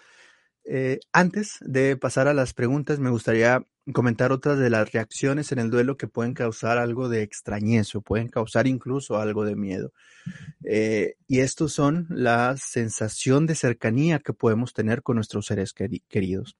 Eh, 0.71 1.01
antes 1.15 1.57
de 1.63 1.97
pasar 1.97 2.29
a 2.29 2.35
las 2.35 2.53
preguntas, 2.53 2.99
me 2.99 3.09
gustaría 3.09 3.65
comentar 3.95 4.33
otras 4.33 4.59
de 4.59 4.69
las 4.69 4.93
reacciones 4.93 5.51
en 5.51 5.61
el 5.61 5.71
duelo 5.71 5.97
que 5.97 6.09
pueden 6.09 6.35
causar 6.35 6.77
algo 6.77 7.09
de 7.09 7.23
extrañez 7.23 7.95
o 7.95 8.03
pueden 8.03 8.29
causar 8.29 8.67
incluso 8.67 9.17
algo 9.17 9.47
de 9.47 9.57
miedo. 9.57 9.95
Eh, 10.65 11.15
y 11.27 11.41
estos 11.41 11.73
son 11.73 12.07
la 12.11 12.55
sensación 12.59 13.47
de 13.47 13.55
cercanía 13.55 14.19
que 14.19 14.35
podemos 14.35 14.75
tener 14.75 15.03
con 15.03 15.15
nuestros 15.15 15.47
seres 15.47 15.73
queridos. 15.73 16.55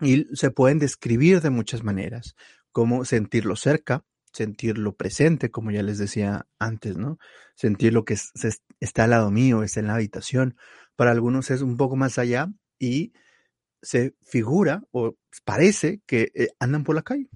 Y 0.00 0.26
se 0.34 0.50
pueden 0.50 0.80
describir 0.80 1.40
de 1.40 1.50
muchas 1.50 1.84
maneras, 1.84 2.34
como 2.72 3.04
sentirlo 3.04 3.54
cerca, 3.54 4.02
sentirlo 4.32 4.96
presente, 4.96 5.52
como 5.52 5.70
ya 5.70 5.84
les 5.84 5.98
decía 5.98 6.48
antes, 6.58 6.96
¿no? 6.96 7.18
Sentir 7.54 7.92
lo 7.92 8.04
que 8.04 8.18
está 8.80 9.04
al 9.04 9.10
lado 9.10 9.30
mío, 9.30 9.62
está 9.62 9.78
en 9.78 9.86
la 9.86 9.94
habitación. 9.94 10.56
Para 10.96 11.12
algunos 11.12 11.52
es 11.52 11.62
un 11.62 11.76
poco 11.76 11.94
más 11.94 12.18
allá 12.18 12.48
y 12.84 13.12
se 13.82 14.14
figura 14.22 14.82
o 14.92 15.16
parece 15.44 16.00
que 16.06 16.32
eh, 16.34 16.48
andan 16.58 16.84
por 16.84 16.94
la 16.94 17.02
calle. 17.02 17.28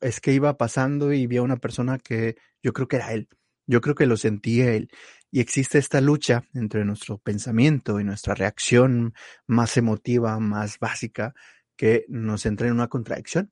Es 0.00 0.20
que 0.20 0.32
iba 0.32 0.56
pasando 0.56 1.12
y 1.12 1.26
vi 1.26 1.38
a 1.38 1.42
una 1.42 1.56
persona 1.56 1.98
que 1.98 2.36
yo 2.62 2.72
creo 2.72 2.88
que 2.88 2.96
era 2.96 3.12
él. 3.12 3.28
Yo 3.66 3.80
creo 3.80 3.94
que 3.94 4.06
lo 4.06 4.16
sentía 4.16 4.72
él. 4.74 4.90
Y 5.30 5.40
existe 5.40 5.78
esta 5.78 6.00
lucha 6.00 6.44
entre 6.52 6.84
nuestro 6.84 7.18
pensamiento 7.18 8.00
y 8.00 8.04
nuestra 8.04 8.34
reacción 8.34 9.14
más 9.46 9.76
emotiva, 9.76 10.38
más 10.38 10.78
básica, 10.78 11.34
que 11.76 12.04
nos 12.08 12.46
entra 12.46 12.66
en 12.66 12.74
una 12.74 12.88
contradicción. 12.88 13.50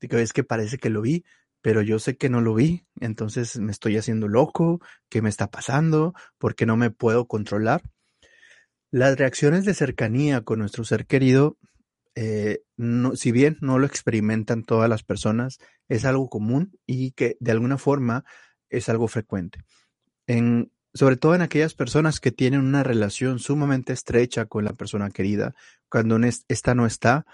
De 0.00 0.08
que 0.08 0.22
es 0.22 0.32
que 0.32 0.44
parece 0.44 0.78
que 0.78 0.90
lo 0.90 1.02
vi, 1.02 1.24
pero 1.60 1.82
yo 1.82 1.98
sé 1.98 2.16
que 2.16 2.30
no 2.30 2.40
lo 2.40 2.54
vi, 2.54 2.86
entonces 3.00 3.58
me 3.58 3.72
estoy 3.72 3.98
haciendo 3.98 4.28
loco, 4.28 4.80
¿qué 5.10 5.20
me 5.20 5.28
está 5.28 5.50
pasando? 5.50 6.14
¿Por 6.38 6.54
qué 6.54 6.64
no 6.64 6.76
me 6.76 6.90
puedo 6.90 7.26
controlar? 7.26 7.82
Las 8.90 9.16
reacciones 9.16 9.64
de 9.64 9.74
cercanía 9.74 10.40
con 10.40 10.58
nuestro 10.58 10.84
ser 10.84 11.06
querido, 11.06 11.56
eh, 12.16 12.62
si 13.14 13.30
bien 13.30 13.56
no 13.60 13.78
lo 13.78 13.86
experimentan 13.86 14.64
todas 14.64 14.90
las 14.90 15.04
personas, 15.04 15.58
es 15.88 16.04
algo 16.04 16.28
común 16.28 16.76
y 16.86 17.12
que 17.12 17.36
de 17.38 17.52
alguna 17.52 17.78
forma 17.78 18.24
es 18.68 18.88
algo 18.88 19.06
frecuente. 19.06 19.60
En, 20.26 20.72
sobre 20.92 21.16
todo 21.16 21.36
en 21.36 21.42
aquellas 21.42 21.74
personas 21.74 22.18
que 22.18 22.32
tienen 22.32 22.60
una 22.60 22.82
relación 22.82 23.38
sumamente 23.38 23.92
estrecha 23.92 24.46
con 24.46 24.64
la 24.64 24.72
persona 24.72 25.10
querida, 25.10 25.54
cuando 25.88 26.18
esta 26.48 26.74
no 26.74 26.84
está, 26.84 27.26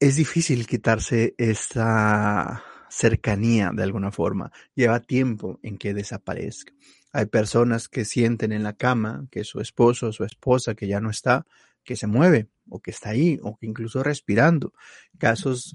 es 0.00 0.16
difícil 0.16 0.66
quitarse 0.66 1.34
esa 1.36 2.64
cercanía 2.88 3.70
de 3.72 3.82
alguna 3.82 4.10
forma. 4.10 4.50
Lleva 4.74 5.00
tiempo 5.00 5.60
en 5.62 5.78
que 5.78 5.94
desaparezca. 5.94 6.72
Hay 7.12 7.26
personas 7.26 7.88
que 7.88 8.04
sienten 8.04 8.52
en 8.52 8.62
la 8.62 8.72
cama 8.72 9.26
que 9.30 9.44
su 9.44 9.60
esposo 9.60 10.08
o 10.08 10.12
su 10.12 10.24
esposa 10.24 10.74
que 10.74 10.86
ya 10.86 11.00
no 11.00 11.10
está, 11.10 11.46
que 11.84 11.96
se 11.96 12.06
mueve 12.06 12.48
o 12.68 12.80
que 12.80 12.90
está 12.90 13.10
ahí 13.10 13.38
o 13.42 13.56
que 13.56 13.66
incluso 13.66 14.02
respirando. 14.02 14.72
Casos 15.18 15.74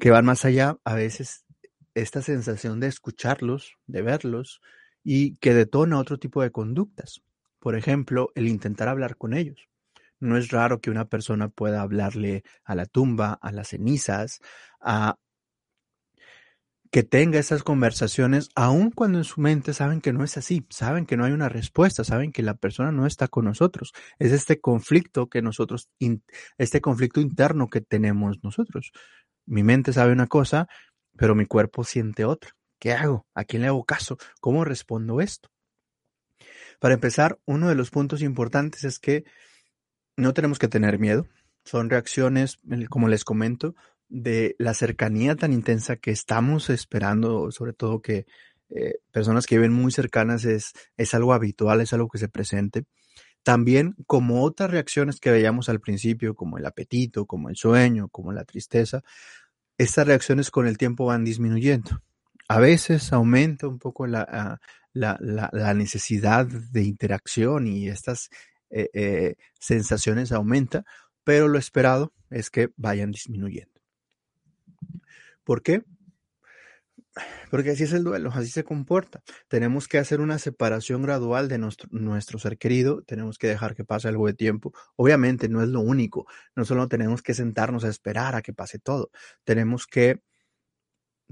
que 0.00 0.10
van 0.10 0.24
más 0.24 0.44
allá, 0.44 0.78
a 0.84 0.94
veces 0.94 1.44
esta 1.94 2.22
sensación 2.22 2.80
de 2.80 2.86
escucharlos, 2.86 3.76
de 3.86 4.02
verlos 4.02 4.60
y 5.02 5.36
que 5.36 5.54
detona 5.54 5.98
otro 5.98 6.18
tipo 6.18 6.42
de 6.42 6.50
conductas. 6.50 7.22
Por 7.58 7.76
ejemplo, 7.76 8.30
el 8.34 8.46
intentar 8.48 8.88
hablar 8.88 9.16
con 9.16 9.34
ellos. 9.34 9.68
No 10.20 10.36
es 10.36 10.50
raro 10.50 10.80
que 10.80 10.90
una 10.90 11.06
persona 11.06 11.48
pueda 11.48 11.82
hablarle 11.82 12.42
a 12.64 12.74
la 12.74 12.86
tumba, 12.86 13.38
a 13.40 13.52
las 13.52 13.68
cenizas, 13.68 14.40
a 14.80 15.16
que 16.90 17.02
tenga 17.02 17.38
esas 17.38 17.62
conversaciones, 17.62 18.48
aun 18.54 18.90
cuando 18.90 19.18
en 19.18 19.24
su 19.24 19.40
mente 19.40 19.74
saben 19.74 20.00
que 20.00 20.12
no 20.12 20.24
es 20.24 20.36
así, 20.36 20.66
saben 20.70 21.06
que 21.06 21.16
no 21.16 21.24
hay 21.24 21.32
una 21.32 21.48
respuesta, 21.48 22.04
saben 22.04 22.32
que 22.32 22.42
la 22.42 22.54
persona 22.54 22.92
no 22.92 23.06
está 23.06 23.28
con 23.28 23.44
nosotros. 23.44 23.92
Es 24.18 24.32
este 24.32 24.60
conflicto 24.60 25.28
que 25.28 25.42
nosotros, 25.42 25.90
este 26.56 26.80
conflicto 26.80 27.20
interno 27.20 27.68
que 27.68 27.80
tenemos 27.80 28.38
nosotros. 28.42 28.92
Mi 29.46 29.62
mente 29.62 29.92
sabe 29.92 30.12
una 30.12 30.26
cosa, 30.26 30.68
pero 31.16 31.34
mi 31.34 31.46
cuerpo 31.46 31.84
siente 31.84 32.24
otra. 32.24 32.52
¿Qué 32.78 32.92
hago? 32.92 33.26
¿A 33.34 33.44
quién 33.44 33.62
le 33.62 33.68
hago 33.68 33.84
caso? 33.84 34.16
¿Cómo 34.40 34.64
respondo 34.64 35.20
esto? 35.20 35.50
Para 36.80 36.94
empezar, 36.94 37.38
uno 37.44 37.68
de 37.68 37.74
los 37.74 37.90
puntos 37.90 38.22
importantes 38.22 38.84
es 38.84 38.98
que 38.98 39.24
no 40.16 40.32
tenemos 40.32 40.58
que 40.58 40.68
tener 40.68 40.98
miedo. 40.98 41.26
Son 41.64 41.90
reacciones, 41.90 42.60
como 42.88 43.08
les 43.08 43.24
comento, 43.24 43.74
de 44.08 44.56
la 44.58 44.74
cercanía 44.74 45.36
tan 45.36 45.52
intensa 45.52 45.96
que 45.96 46.10
estamos 46.10 46.70
esperando, 46.70 47.50
sobre 47.50 47.72
todo 47.72 48.00
que 48.00 48.26
eh, 48.70 48.94
personas 49.10 49.46
que 49.46 49.56
viven 49.56 49.72
muy 49.72 49.92
cercanas 49.92 50.44
es, 50.44 50.72
es 50.96 51.14
algo 51.14 51.32
habitual, 51.32 51.80
es 51.80 51.92
algo 51.92 52.08
que 52.08 52.18
se 52.18 52.28
presente. 52.28 52.84
También 53.42 53.94
como 54.06 54.42
otras 54.42 54.70
reacciones 54.70 55.20
que 55.20 55.30
veíamos 55.30 55.68
al 55.68 55.80
principio, 55.80 56.34
como 56.34 56.58
el 56.58 56.66
apetito, 56.66 57.26
como 57.26 57.48
el 57.48 57.56
sueño, 57.56 58.08
como 58.08 58.32
la 58.32 58.44
tristeza, 58.44 59.02
estas 59.78 60.06
reacciones 60.06 60.50
con 60.50 60.66
el 60.66 60.76
tiempo 60.76 61.06
van 61.06 61.24
disminuyendo. 61.24 62.02
A 62.48 62.58
veces 62.60 63.12
aumenta 63.12 63.68
un 63.68 63.78
poco 63.78 64.06
la, 64.06 64.26
ah, 64.28 64.58
la, 64.92 65.74
necesidad 65.74 66.46
de 66.46 66.82
interacción 66.82 67.66
y 67.66 67.88
estas 67.88 68.30
eh, 68.70 68.90
eh, 68.92 69.34
sensaciones 69.58 70.32
aumenta, 70.32 70.84
pero 71.24 71.48
lo 71.48 71.58
esperado 71.58 72.12
es 72.30 72.50
que 72.50 72.70
vayan 72.76 73.12
disminuyendo. 73.12 73.77
¿Por 75.48 75.62
qué? 75.62 75.82
porque 77.50 77.70
así 77.70 77.84
es 77.84 77.94
el 77.94 78.04
duelo, 78.04 78.30
así 78.34 78.50
se 78.50 78.64
comporta. 78.64 79.22
Tenemos 79.48 79.88
que 79.88 79.96
hacer 79.96 80.20
una 80.20 80.38
separación 80.38 81.00
gradual 81.00 81.48
de 81.48 81.56
nuestro, 81.56 82.38
ser 82.38 82.58
querido, 82.58 83.02
tenemos 83.04 83.38
que 83.38 83.46
dejar 83.46 83.74
que 83.74 83.82
pase 83.82 84.08
algo 84.08 84.26
de 84.26 84.34
tiempo. 84.34 84.74
Obviamente 84.94 85.48
no 85.48 85.62
es 85.62 85.68
lo 85.70 85.80
único, 85.80 86.26
no 86.54 86.66
solo 86.66 86.86
tenemos 86.86 87.22
que 87.22 87.32
sentarnos 87.32 87.84
a 87.84 87.88
esperar 87.88 88.34
a 88.34 88.42
que 88.42 88.52
pase 88.52 88.78
todo, 88.78 89.10
tenemos 89.44 89.86
que 89.86 90.20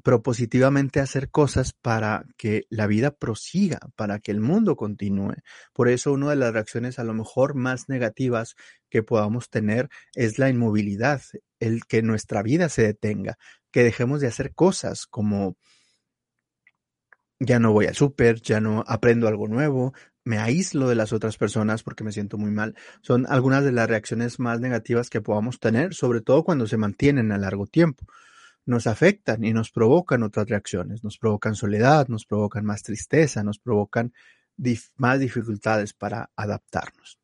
propositivamente 0.03 1.01
hacer 1.01 1.31
cosas 1.31 1.75
para 1.75 2.25
que 2.39 2.65
la 2.71 2.87
vida 2.87 3.11
prosiga, 3.11 3.81
para 3.97 4.19
que 4.19 4.31
el 4.31 4.41
mundo 4.41 4.77
continúe. 4.77 5.35
Por 5.75 5.89
eso 5.89 6.13
una 6.13 6.31
de 6.31 6.37
las 6.37 6.55
reacciones 6.55 6.99
a 6.99 7.05
lo 7.05 7.13
mejor 7.13 7.55
más 7.55 7.89
negativas 7.89 8.55
que 8.89 9.03
podamos 9.03 9.51
tener 9.51 9.89
es 10.15 10.39
la 10.39 10.49
inmovilidad, 10.49 11.23
el 11.61 11.87
que 11.87 12.03
nuestra 12.03 12.43
vida 12.43 12.69
se 12.69 12.83
detenga, 12.83 13.39
que 13.77 13.85
dejemos 13.85 14.23
de 14.23 14.27
hacer 14.27 14.55
cosas 14.55 15.05
como 15.05 15.59
ya 17.39 17.59
no 17.59 17.73
voy 17.73 17.85
al 17.85 17.95
súper, 17.95 18.41
ya 18.41 18.59
no 18.59 18.83
aprendo 18.87 19.29
algo 19.29 19.49
nuevo, 19.49 19.93
me 20.25 20.39
aíslo 20.39 20.89
de 20.89 20.95
las 20.95 21.13
otras 21.13 21.37
personas 21.37 21.83
porque 21.83 22.03
me 22.03 22.11
siento 22.11 22.39
muy 22.39 22.51
mal. 22.51 22.75
Son 23.03 23.27
algunas 23.29 23.65
de 23.65 23.73
las 23.73 23.87
reacciones 23.87 24.41
más 24.41 24.61
negativas 24.61 25.11
que 25.11 25.21
podamos 25.21 25.61
tener, 25.61 25.93
sobre 25.93 26.23
todo 26.23 26.43
cuando 26.43 26.67
se 26.67 26.79
mantienen 26.79 27.33
a 27.33 27.37
largo 27.37 27.67
tiempo. 27.67 28.07
Nos 28.65 28.87
afectan 28.87 29.45
y 29.45 29.53
nos 29.53 29.71
provocan 29.71 30.23
otras 30.23 30.49
reacciones, 30.49 31.05
nos 31.05 31.19
provocan 31.19 31.55
soledad, 31.55 32.09
nos 32.09 32.25
provocan 32.25 32.65
más 32.65 32.83
tristeza, 32.83 33.45
nos 33.45 33.59
provocan 33.59 34.15
más 34.97 35.21
dificultades 35.21 35.93
para 35.93 36.31
adaptarnos. 36.35 37.19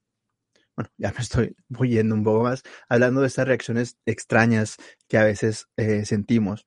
Bueno, 0.76 0.90
ya 0.96 1.12
me 1.12 1.20
estoy 1.20 1.56
voy 1.68 1.98
un 1.98 2.24
poco 2.24 2.44
más 2.44 2.62
hablando 2.88 3.20
de 3.20 3.26
estas 3.26 3.46
reacciones 3.46 3.98
extrañas 4.06 4.76
que 5.08 5.18
a 5.18 5.24
veces 5.24 5.68
eh, 5.76 6.04
sentimos. 6.04 6.66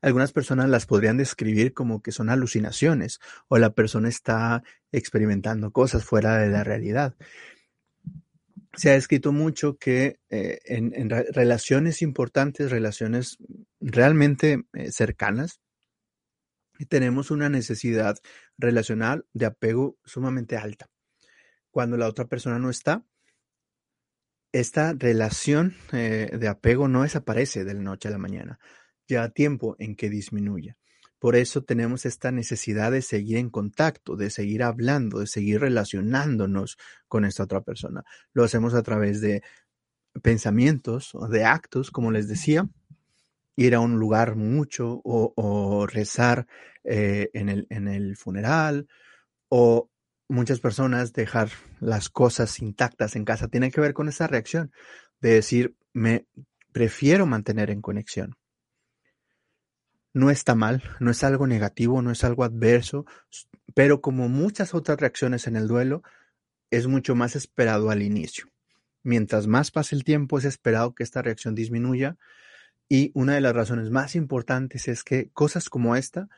Algunas 0.00 0.32
personas 0.32 0.68
las 0.68 0.86
podrían 0.86 1.18
describir 1.18 1.74
como 1.74 2.02
que 2.02 2.12
son 2.12 2.30
alucinaciones 2.30 3.20
o 3.48 3.58
la 3.58 3.74
persona 3.74 4.08
está 4.08 4.62
experimentando 4.90 5.70
cosas 5.70 6.04
fuera 6.04 6.38
de 6.38 6.48
la 6.48 6.64
realidad. 6.64 7.14
Se 8.74 8.90
ha 8.90 8.96
escrito 8.96 9.32
mucho 9.32 9.76
que 9.76 10.18
eh, 10.28 10.58
en, 10.64 11.10
relaciones 11.10 12.02
importantes, 12.02 12.70
relaciones 12.70 13.38
realmente 13.80 14.64
eh, 14.74 14.92
cercanas, 14.92 15.60
tenemos 16.88 17.30
una 17.30 17.48
necesidad 17.48 18.18
relacional 18.58 19.24
de 19.32 19.46
apego 19.46 19.96
sumamente 20.04 20.58
alta. 20.58 20.90
Cuando 21.76 21.98
la 21.98 22.08
otra 22.08 22.24
persona 22.24 22.58
no 22.58 22.70
está, 22.70 23.04
esta 24.50 24.94
relación 24.94 25.74
eh, 25.92 26.30
de 26.32 26.48
apego 26.48 26.88
no 26.88 27.02
desaparece 27.02 27.66
de 27.66 27.74
la 27.74 27.82
noche 27.82 28.08
a 28.08 28.12
la 28.12 28.16
mañana 28.16 28.58
ya 29.06 29.28
tiempo 29.28 29.76
en 29.78 29.94
que 29.94 30.08
disminuya. 30.08 30.78
Por 31.18 31.36
eso 31.36 31.64
tenemos 31.64 32.06
esta 32.06 32.32
necesidad 32.32 32.92
de 32.92 33.02
seguir 33.02 33.36
en 33.36 33.50
contacto, 33.50 34.16
de 34.16 34.30
seguir 34.30 34.62
hablando, 34.62 35.18
de 35.18 35.26
seguir 35.26 35.60
relacionándonos 35.60 36.78
con 37.08 37.26
esta 37.26 37.42
otra 37.42 37.60
persona. 37.60 38.04
Lo 38.32 38.44
hacemos 38.44 38.72
a 38.72 38.82
través 38.82 39.20
de 39.20 39.42
pensamientos 40.22 41.14
o 41.14 41.28
de 41.28 41.44
actos, 41.44 41.90
como 41.90 42.10
les 42.10 42.26
decía, 42.26 42.66
ir 43.54 43.74
a 43.74 43.80
un 43.80 43.98
lugar 43.98 44.34
mucho 44.34 45.02
o, 45.04 45.86
rezar 45.86 46.46
eh, 46.84 47.28
en, 47.34 47.50
el, 47.50 47.66
en 47.68 47.86
el 47.86 48.16
funeral 48.16 48.88
o 49.50 49.90
muchas 50.28 50.60
personas 50.60 51.12
dejar 51.12 51.50
las 51.80 52.08
cosas 52.08 52.60
intactas 52.60 53.16
en 53.16 53.24
casa. 53.24 53.48
Tiene 53.48 53.70
que 53.70 53.80
ver 53.80 53.94
con 53.94 54.08
esa 54.08 54.26
reacción 54.26 54.72
de 55.20 55.34
decir, 55.34 55.76
me 55.92 56.26
prefiero 56.72 57.26
mantener 57.26 57.70
en 57.70 57.80
conexión 57.80 58.36
no 60.16 60.30
está 60.30 60.54
mal, 60.54 60.82
no 60.98 61.10
es 61.10 61.22
algo 61.24 61.46
negativo, 61.46 62.00
no 62.00 62.10
es 62.10 62.24
algo 62.24 62.42
adverso, 62.42 63.04
pero 63.74 64.00
como 64.00 64.30
muchas 64.30 64.72
otras 64.72 64.98
reacciones 64.98 65.46
en 65.46 65.56
el 65.56 65.68
duelo, 65.68 66.02
es 66.70 66.86
mucho 66.86 67.14
más 67.14 67.36
esperado 67.36 67.90
al 67.90 68.00
inicio. 68.00 68.46
Mientras 69.02 69.46
más 69.46 69.70
pase 69.70 69.94
el 69.94 70.04
tiempo, 70.04 70.38
es 70.38 70.46
esperado 70.46 70.94
que 70.94 71.02
esta 71.02 71.20
reacción 71.20 71.54
disminuya 71.54 72.16
y 72.88 73.10
una 73.12 73.34
de 73.34 73.42
las 73.42 73.54
razones 73.54 73.90
más 73.90 74.16
importantes 74.16 74.88
es 74.88 75.04
que 75.04 75.28
cosas 75.34 75.68
como 75.68 75.96
esta 75.96 76.30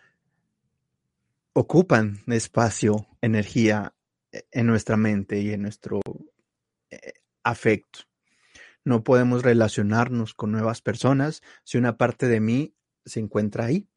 ocupan 1.58 2.20
espacio, 2.28 3.08
energía 3.20 3.92
eh, 4.30 4.44
en 4.52 4.66
nuestra 4.66 4.96
mente 4.96 5.40
y 5.40 5.50
en 5.50 5.62
nuestro 5.62 6.00
eh, 6.90 7.14
afecto. 7.42 8.00
No 8.84 9.02
podemos 9.02 9.42
relacionarnos 9.42 10.34
con 10.34 10.52
nuevas 10.52 10.82
personas 10.82 11.42
si 11.64 11.76
una 11.76 11.96
parte 11.96 12.28
de 12.28 12.40
mí 12.40 12.76
se 13.04 13.18
encuentra 13.18 13.64
ahí, 13.64 13.88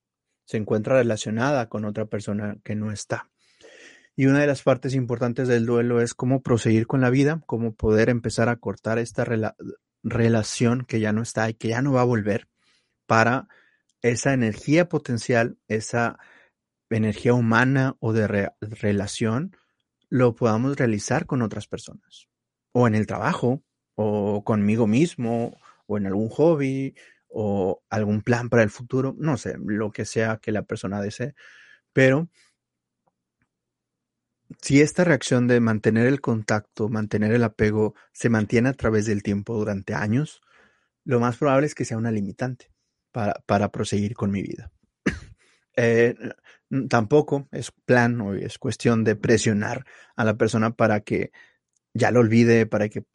se 0.45 0.58
encuentra 0.58 0.95
relacionada 0.95 1.69
con 1.69 1.86
otra 1.86 2.08
persona 2.08 2.58
que 2.63 2.76
no 2.76 2.91
está. 2.91 3.30
Y 4.15 4.26
una 4.26 4.39
de 4.39 4.47
las 4.47 4.63
partes 4.63 4.95
importantes 4.95 5.47
del 5.47 5.67
duelo 5.67 6.02
es 6.02 6.15
cómo 6.15 6.41
proseguir 6.41 6.88
con 6.88 7.00
la 7.00 7.12
vida, 7.12 7.43
cómo 7.45 7.76
poder 7.76 8.10
empezar 8.10 8.50
a 8.50 8.56
cortar 8.56 8.97
esta 8.97 9.24
relación 10.04 10.84
que 10.86 11.00
ya 11.00 11.13
no 11.13 11.21
está 11.21 11.47
y 11.47 11.54
que 11.54 11.69
ya 11.69 11.84
no 11.84 11.93
va 11.93 12.02
a 12.02 12.06
volver 12.06 12.47
para 13.06 13.47
esa 14.02 14.34
energía 14.34 14.89
potencial, 14.89 15.58
esa 15.67 16.17
energía 16.97 17.34
humana 17.34 17.95
o 17.99 18.13
de 18.13 18.51
relación, 18.60 19.56
lo 20.10 20.36
podamos 20.36 20.75
realizar 20.75 21.25
con 21.25 21.41
otras 21.41 21.67
personas, 21.67 22.27
o 22.73 22.88
en 22.88 22.95
el 22.95 23.08
trabajo, 23.08 23.63
o 23.95 24.43
conmigo 24.43 24.88
mismo, 24.88 25.58
o 25.88 25.97
en 25.97 26.06
algún 26.06 26.30
hobby, 26.30 26.95
o 27.27 27.82
algún 27.89 28.21
plan 28.21 28.49
para 28.49 28.63
el 28.63 28.69
futuro, 28.69 29.15
no 29.17 29.38
sé, 29.38 29.56
lo 29.58 29.91
que 29.91 30.06
sea 30.06 30.38
que 30.38 30.51
la 30.51 30.63
persona 30.63 31.01
desee, 31.01 31.34
pero 31.93 32.30
si 34.62 34.82
esta 34.82 35.04
reacción 35.04 35.47
de 35.47 35.60
mantener 35.60 36.08
el 36.08 36.19
contacto, 36.19 36.89
mantener 36.89 37.32
el 37.32 37.43
apego, 37.43 37.95
se 38.12 38.30
mantiene 38.30 38.69
a 38.69 38.73
través 38.73 39.06
del 39.06 39.23
tiempo 39.23 39.56
durante 39.56 39.93
años, 39.93 40.41
lo 41.06 41.19
más 41.19 41.38
probable 41.38 41.67
es 41.67 41.75
que 41.75 41.86
sea 41.86 41.97
una 41.97 42.12
limitante 42.12 42.71
para, 43.12 43.34
para 43.45 43.71
proseguir 43.71 44.13
con 44.13 44.32
mi 44.32 44.41
vida. 44.41 44.71
Eh, 45.77 46.15
tampoco 46.90 47.48
es 47.52 47.72
plan 47.72 48.22
o 48.22 48.34
es 48.34 48.58
cuestión 48.58 49.04
de 49.04 49.16
presionar 49.16 49.86
a 50.16 50.24
la 50.24 50.36
persona 50.36 50.76
para 50.76 51.02
que 51.02 51.32
ya 51.94 52.12
lo 52.12 52.22
olvide, 52.22 52.66
para 52.66 52.90
que 52.90 53.06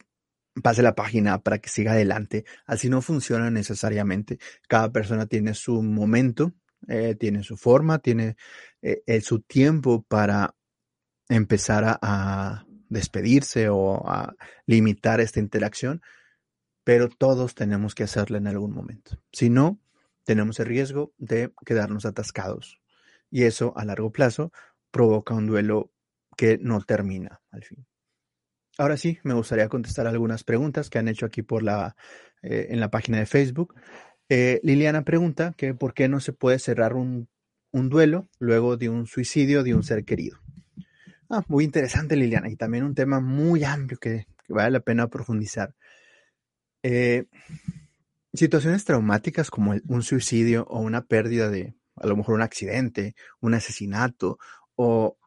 pase 0.61 0.81
la 0.81 0.95
página 0.95 1.39
para 1.39 1.59
que 1.59 1.69
siga 1.69 1.93
adelante. 1.93 2.45
Así 2.65 2.89
no 2.89 3.01
funciona 3.01 3.49
necesariamente. 3.49 4.39
Cada 4.67 4.91
persona 4.91 5.25
tiene 5.25 5.53
su 5.53 5.81
momento, 5.81 6.53
eh, 6.87 7.15
tiene 7.15 7.43
su 7.43 7.57
forma, 7.57 7.99
tiene 7.99 8.35
eh, 8.81 9.03
eh, 9.05 9.21
su 9.21 9.41
tiempo 9.41 10.03
para 10.03 10.55
empezar 11.29 11.83
a, 11.83 11.99
a, 12.01 12.65
despedirse 12.89 13.67
o 13.67 14.07
a 14.09 14.33
limitar 14.65 15.19
esta 15.19 15.41
interacción, 15.41 16.01
pero 16.85 17.09
todos 17.09 17.53
tenemos 17.53 17.95
que 17.95 18.03
hacerla 18.03 18.37
en 18.37 18.47
algún 18.47 18.71
momento. 18.71 19.19
Si 19.33 19.49
no, 19.49 19.81
tenemos 20.23 20.59
el 20.61 20.67
riesgo 20.67 21.13
de 21.17 21.51
quedarnos 21.65 22.05
atascados 22.05 22.79
y 23.29 23.43
eso 23.43 23.73
a 23.77 23.85
largo 23.85 24.11
plazo 24.11 24.51
provoca 24.91 25.33
un 25.33 25.47
duelo 25.47 25.91
que 26.35 26.57
no 26.61 26.81
termina 26.81 27.41
al 27.51 27.63
fin. 27.63 27.85
Ahora 28.77 28.95
sí, 28.95 29.17
me 29.23 29.33
gustaría 29.33 29.69
contestar 29.69 30.05
algunas 30.05 30.43
preguntas 30.43 30.89
que 30.89 30.99
han 30.99 31.07
hecho 31.07 31.25
aquí 31.25 31.41
por 31.41 31.63
la, 31.63 31.95
eh, 32.43 32.67
en 32.69 32.79
la 32.79 32.91
página 32.91 33.17
de 33.17 33.25
Facebook. 33.25 33.73
Eh, 34.29 34.59
Liliana 34.63 35.03
pregunta 35.03 35.53
que 35.57 35.73
por 35.73 35.93
qué 35.93 36.07
no 36.07 36.19
se 36.19 36.33
puede 36.33 36.59
cerrar 36.59 36.93
un, 36.93 37.27
duelo 37.71 38.27
luego 38.39 38.75
de 38.75 38.89
un 38.89 39.05
suicidio 39.05 39.63
de 39.63 39.75
un 39.75 39.83
ser 39.83 40.03
querido. 40.03 40.39
Ah, 41.29 41.43
muy 41.47 41.63
interesante, 41.63 42.15
Liliana, 42.15 42.49
y 42.49 42.55
también 42.55 42.83
un 42.83 42.95
tema 42.95 43.19
muy 43.19 43.63
amplio 43.63 43.99
que, 43.99 44.25
vale 44.47 44.71
la 44.71 44.79
pena 44.79 45.07
profundizar. 45.09 45.75
Eh, 46.81 47.25
situaciones 48.33 48.85
traumáticas 48.85 49.51
como 49.51 49.75
un 49.87 50.01
suicidio 50.01 50.65
o 50.69 50.79
una 50.79 51.05
pérdida 51.05 51.49
de, 51.49 51.75
a 52.01 52.07
lo 52.07 52.15
mejor 52.15 52.35
un 52.35 52.41
accidente, 52.41 53.15
un 53.39 53.53
asesinato 53.53 54.37
o 54.75 55.17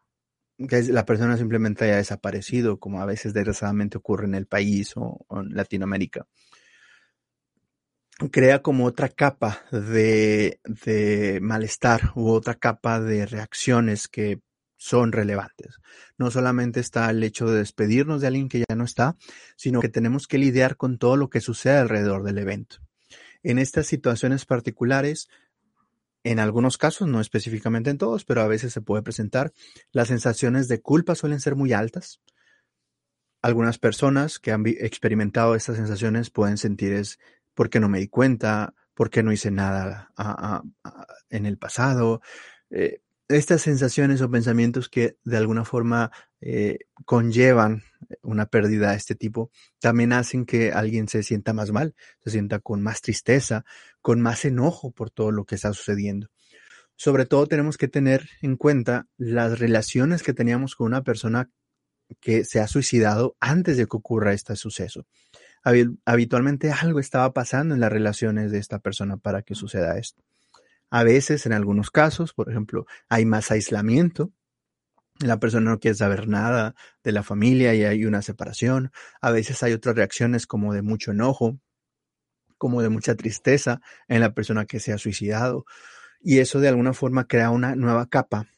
que 0.69 0.83
la 0.85 1.07
persona 1.07 1.37
simplemente 1.37 1.85
haya 1.85 1.97
desaparecido, 1.97 2.79
como 2.79 3.01
a 3.01 3.07
veces 3.07 3.33
desgraciadamente 3.33 3.99
ocurre 3.99 4.27
en 4.27 4.35
el 4.35 4.47
país 4.47 4.93
o, 4.97 5.27
en 5.31 5.55
Latinoamérica. 5.55 6.27
Crea 8.31 8.61
como 8.61 8.85
otra 8.85 9.09
capa 9.09 9.63
de, 9.73 10.61
de 10.85 11.39
malestar 11.41 12.13
u 12.15 12.29
otra 12.29 12.55
capa 12.57 13.01
de 13.01 13.25
reacciones 13.25 14.09
que 14.09 14.41
son 14.77 15.13
relevantes. 15.13 15.79
No 16.19 16.31
solamente 16.31 16.81
está 16.81 17.11
el 17.11 17.23
hecho 17.23 17.47
de 17.47 17.59
despedirnos 17.59 18.21
de 18.21 18.27
alguien 18.27 18.49
que 18.49 18.65
ya 18.67 18.77
no 18.77 18.85
está, 18.85 19.17
sino 19.57 19.81
que 19.81 19.89
tenemos 19.89 20.27
que 20.27 20.39
lidiar 20.39 20.77
con 20.77 20.99
todo 20.99 21.17
lo 21.17 21.31
que 21.31 21.41
sucede 21.41 21.79
alrededor 21.79 22.23
del 22.23 22.39
evento. 22.39 22.77
En 23.43 23.59
estas 23.59 23.87
situaciones 23.87 24.45
particulares, 24.45 25.29
en 26.25 26.39
algunos 26.39 26.79
casos, 26.79 27.09
no 27.09 27.21
específicamente 27.21 27.91
en 27.91 27.99
todos, 27.99 28.25
pero 28.25 28.43
a 28.43 28.49
veces 28.49 28.73
se 28.73 28.81
puede 28.81 29.03
presentar. 29.03 29.53
Las 29.93 30.09
sensaciones 30.09 30.69
de 30.69 30.81
culpa 30.81 31.15
suelen 31.15 31.41
ser 31.41 31.57
muy 31.57 31.73
altas. 31.73 32.21
Algunas 33.43 33.79
personas 33.79 34.39
que 34.39 34.53
han 34.53 34.67
experimentado 34.67 35.55
estas 35.55 35.77
sensaciones 35.77 36.31
pueden 36.31 36.59
sentir 36.59 36.93
es 36.93 37.19
porque 37.55 37.81
no 37.81 37.89
me 37.89 37.99
di 37.99 38.09
cuenta, 38.09 38.75
¿Por 39.01 39.09
qué 39.09 39.23
no 39.23 39.33
hice 39.33 39.51
nada 39.51 40.13
en 41.31 41.47
el 41.47 41.57
pasado? 41.57 42.21
Eh, 42.69 43.01
estas 43.29 43.63
sensaciones 43.63 44.21
o 44.21 44.31
pensamientos 44.31 44.91
que 44.91 45.17
de 45.25 45.39
alguna 45.39 45.65
forma 45.65 46.13
eh, 46.43 46.81
conllevan 47.07 47.83
una 48.21 48.45
pérdida 48.45 48.91
de 48.91 48.99
este 48.99 49.15
tipo, 49.15 49.51
también 49.79 50.13
hacen 50.13 50.45
que 50.45 50.73
alguien 50.73 51.09
se 51.09 51.23
sienta 51.23 51.55
más 51.55 51.73
mal, 51.73 51.95
se 52.23 52.29
sienta 52.29 52.59
con 52.59 52.83
más 52.83 53.01
tristeza, 53.01 53.65
con 54.03 54.21
más 54.21 54.45
enojo 54.45 54.91
por 54.91 55.11
todo 55.11 55.31
lo 55.31 55.45
que 55.45 55.55
está 55.55 55.73
sucediendo. 55.73 56.29
Sobre 56.97 57.25
todo 57.25 57.47
tenemos 57.47 57.79
que 57.79 57.89
tener 57.89 58.29
en 58.43 58.57
cuenta 58.57 59.07
las 59.17 59.59
relaciones 59.59 60.23
que 60.23 60.35
teníamos 60.35 60.77
con 60.77 60.87
una 60.87 61.03
persona 61.03 61.51
que 62.21 62.45
se 62.45 62.61
ha 62.61 62.67
suicidado 62.67 63.37
antes 63.41 63.77
de 63.77 63.87
que 63.87 63.97
ocurra 63.97 64.33
este 64.33 64.57
suceso. 64.57 65.07
Habitualmente 66.05 66.73
algo 66.73 67.01
estaba 67.01 67.33
pasando 67.33 67.75
en 67.75 67.81
las 67.81 67.93
relaciones 67.93 68.51
de 68.51 68.59
esta 68.59 68.79
persona 68.79 69.17
para 69.17 69.43
que 69.43 69.55
suceda 69.55 69.99
esto. 69.99 70.23
A 70.91 71.05
veces, 71.05 71.47
en 71.47 71.53
algunos 71.53 71.91
casos, 71.91 72.33
por 72.33 72.51
ejemplo, 72.51 72.87
hay 73.09 73.25
más 73.25 73.51
aislamiento. 73.51 74.33
La 75.21 75.39
persona 75.39 75.71
no 75.71 75.79
quiere 75.79 75.95
saber 75.95 76.27
nada 76.29 76.75
de 77.05 77.13
la 77.13 77.23
familia 77.23 77.75
y 77.75 77.85
hay 77.85 78.05
una 78.07 78.23
separación. 78.23 78.91
A 79.21 79.31
veces 79.31 79.63
hay 79.63 79.73
otras 79.73 79.95
reacciones 79.95 80.47
como 80.47 80.73
de 80.75 80.83
mucho 80.83 81.13
enojo, 81.13 81.61
como 82.61 82.83
de 82.83 82.91
mucha 82.91 83.15
tristeza 83.15 83.81
en 84.07 84.21
la 84.21 84.35
persona 84.35 84.67
que 84.67 84.81
se 84.81 84.93
ha 84.93 84.99
suicidado. 84.99 85.65
Y 86.21 86.41
eso 86.41 86.61
de 86.61 86.69
alguna 86.69 86.93
forma 86.93 87.27
crea 87.27 87.49
una 87.49 87.75
nueva 87.75 88.07
capa 88.07 88.49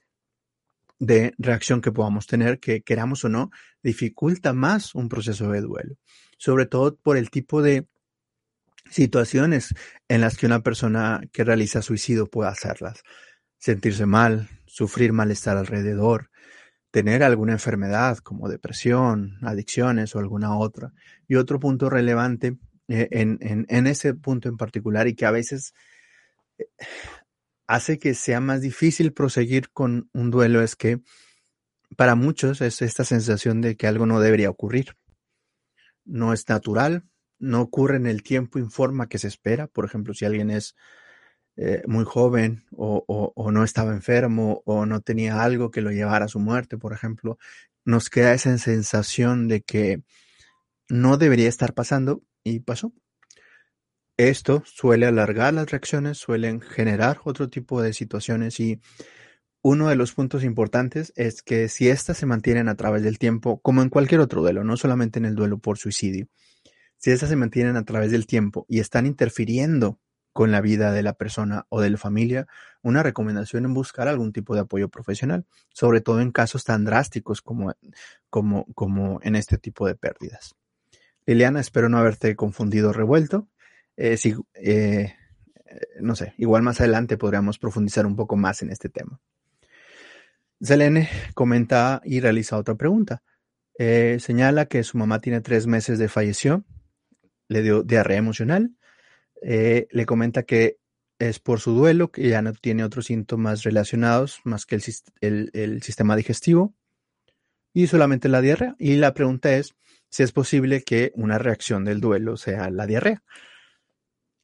de 0.98 1.34
reacción 1.38 1.80
que 1.80 1.92
podamos 1.92 2.26
tener, 2.26 2.58
que 2.58 2.82
queramos 2.82 3.24
o 3.24 3.28
no, 3.28 3.50
dificulta 3.80 4.52
más 4.52 4.96
un 4.96 5.08
proceso 5.08 5.52
de 5.52 5.60
duelo. 5.60 5.94
Sobre 6.36 6.66
todo 6.66 6.96
por 6.96 7.16
el 7.16 7.30
tipo 7.30 7.62
de 7.62 7.86
situaciones 8.90 9.72
en 10.08 10.20
las 10.20 10.36
que 10.36 10.46
una 10.46 10.64
persona 10.64 11.20
que 11.32 11.44
realiza 11.44 11.80
suicidio 11.80 12.26
puede 12.26 12.50
hacerlas. 12.50 13.04
Sentirse 13.58 14.04
mal, 14.04 14.48
sufrir 14.66 15.12
malestar 15.12 15.56
alrededor, 15.56 16.28
tener 16.90 17.22
alguna 17.22 17.52
enfermedad 17.52 18.18
como 18.18 18.48
depresión, 18.48 19.38
adicciones 19.42 20.16
o 20.16 20.18
alguna 20.18 20.58
otra. 20.58 20.92
Y 21.28 21.36
otro 21.36 21.60
punto 21.60 21.88
relevante 21.88 22.58
eh, 22.88 23.08
en, 23.10 23.86
ese 23.86 24.14
punto 24.14 24.48
en 24.48 24.56
particular 24.56 25.06
y 25.08 25.14
que 25.14 25.26
a 25.26 25.30
veces 25.30 25.72
eh, 26.58 26.66
hace 27.66 27.98
que 27.98 28.14
sea 28.14 28.40
más 28.40 28.60
difícil 28.60 29.12
proseguir 29.12 29.70
con 29.70 30.10
un 30.12 30.30
duelo 30.30 30.62
es 30.62 30.76
que 30.76 31.00
para 31.96 32.14
muchos 32.14 32.60
es 32.60 32.82
esta 32.82 33.04
sensación 33.04 33.60
de 33.60 33.76
que 33.76 33.86
algo 33.86 34.06
no 34.06 34.20
debería 34.20 34.50
ocurrir. 34.50 34.96
No 36.04 36.32
es 36.32 36.48
natural, 36.48 37.04
no 37.38 37.60
ocurre 37.60 37.96
en 37.96 38.06
el 38.06 38.22
tiempo 38.22 38.58
informa 38.58 39.08
que 39.08 39.18
se 39.18 39.28
espera. 39.28 39.66
Por 39.66 39.84
ejemplo, 39.84 40.14
si 40.14 40.24
alguien 40.24 40.50
es 40.50 40.74
eh, 41.56 41.82
muy 41.86 42.04
joven 42.04 42.64
o, 42.72 43.32
no 43.52 43.62
estaba 43.62 43.92
enfermo 43.92 44.62
o 44.64 44.86
no 44.86 45.00
tenía 45.00 45.42
algo 45.42 45.70
que 45.70 45.82
lo 45.82 45.90
llevara 45.90 46.24
a 46.24 46.28
su 46.28 46.40
muerte, 46.40 46.78
por 46.78 46.92
ejemplo, 46.92 47.38
nos 47.84 48.08
queda 48.08 48.32
esa 48.32 48.56
sensación 48.58 49.48
de 49.48 49.62
que 49.62 50.02
no 50.88 51.18
debería 51.18 51.48
estar 51.48 51.74
pasando 51.74 52.22
y 52.44 52.60
pasó. 52.60 52.92
Esto 54.16 54.62
suele 54.66 55.06
alargar 55.06 55.54
las 55.54 55.70
reacciones, 55.70 56.18
suelen 56.18 56.60
generar 56.60 57.20
otro 57.24 57.48
tipo 57.48 57.82
de 57.82 57.92
situaciones 57.92 58.60
y 58.60 58.80
uno 59.62 59.88
de 59.88 59.96
los 59.96 60.12
puntos 60.12 60.44
importantes 60.44 61.12
es 61.16 61.42
que 61.42 61.68
si 61.68 61.88
éstas 61.88 62.18
se 62.18 62.26
mantienen 62.26 62.68
a 62.68 62.74
través 62.74 63.02
del 63.02 63.18
tiempo, 63.18 63.60
como 63.60 63.80
en 63.80 63.88
cualquier 63.88 64.20
otro 64.20 64.42
duelo, 64.42 64.64
no 64.64 64.76
solamente 64.76 65.18
en 65.18 65.24
el 65.24 65.34
duelo 65.34 65.58
por 65.58 65.78
suicidio, 65.78 66.28
si 66.98 67.10
esas 67.10 67.28
se 67.30 67.36
mantienen 67.36 67.76
a 67.76 67.84
través 67.84 68.10
del 68.10 68.26
tiempo 68.26 68.66
y 68.68 68.80
están 68.80 69.06
interfiriendo 69.06 69.98
con 70.32 70.50
la 70.50 70.60
vida 70.60 70.92
de 70.92 71.02
la 71.02 71.12
persona 71.14 71.66
o 71.68 71.80
de 71.80 71.90
la 71.90 71.98
familia, 71.98 72.46
una 72.82 73.02
recomendación 73.02 73.64
en 73.64 73.74
buscar 73.74 74.08
algún 74.08 74.32
tipo 74.32 74.54
de 74.54 74.62
apoyo 74.62 74.88
profesional, 74.88 75.46
sobre 75.72 76.00
todo 76.00 76.20
en 76.20 76.32
casos 76.32 76.64
tan 76.64 76.84
drásticos 76.84 77.42
como, 77.42 77.72
como, 78.30 78.66
como 78.74 79.20
en 79.22 79.36
este 79.36 79.58
tipo 79.58 79.86
de 79.86 79.94
pérdidas. 79.94 80.54
Liliana, 81.26 81.60
espero 81.60 81.88
no 81.88 81.98
haberte 81.98 82.34
confundido 82.36 82.92
revuelto. 82.92 83.48
Eh, 83.96 84.16
si, 84.16 84.34
eh, 84.54 85.14
no 86.00 86.16
sé, 86.16 86.34
igual 86.38 86.62
más 86.62 86.80
adelante 86.80 87.16
podríamos 87.16 87.58
profundizar 87.58 88.06
un 88.06 88.16
poco 88.16 88.36
más 88.36 88.62
en 88.62 88.70
este 88.70 88.88
tema. 88.88 89.20
Selene 90.60 91.08
comenta 91.34 92.00
y 92.04 92.20
realiza 92.20 92.56
otra 92.56 92.74
pregunta. 92.74 93.22
Eh, 93.78 94.18
señala 94.20 94.66
que 94.66 94.82
su 94.84 94.98
mamá 94.98 95.20
tiene 95.20 95.40
tres 95.40 95.66
meses 95.66 95.98
de 95.98 96.08
falleció 96.08 96.64
le 97.48 97.62
dio 97.62 97.82
diarrea 97.82 98.18
emocional. 98.18 98.76
Le 99.42 100.06
comenta 100.06 100.44
que 100.44 100.78
es 101.28 101.38
por 101.38 101.60
su 101.60 101.72
duelo, 101.72 102.10
que 102.10 102.28
ya 102.28 102.42
no 102.42 102.52
tiene 102.52 102.84
otros 102.84 103.06
síntomas 103.06 103.62
relacionados 103.62 104.40
más 104.44 104.66
que 104.66 104.80
el, 105.20 105.82
sistema 105.82 106.16
digestivo 106.16 106.74
y 107.72 107.86
solamente 107.86 108.28
la 108.28 108.40
diarrea. 108.40 108.74
Y 108.78 108.96
la 108.96 109.14
pregunta 109.14 109.54
es 109.54 109.74
si 110.12 110.22
es 110.22 110.30
posible 110.30 110.82
que 110.82 111.10
una 111.14 111.38
reacción 111.38 111.86
del 111.86 112.00
duelo 112.00 112.36
sea 112.36 112.70
la 112.70 112.86
diarrea. 112.86 113.22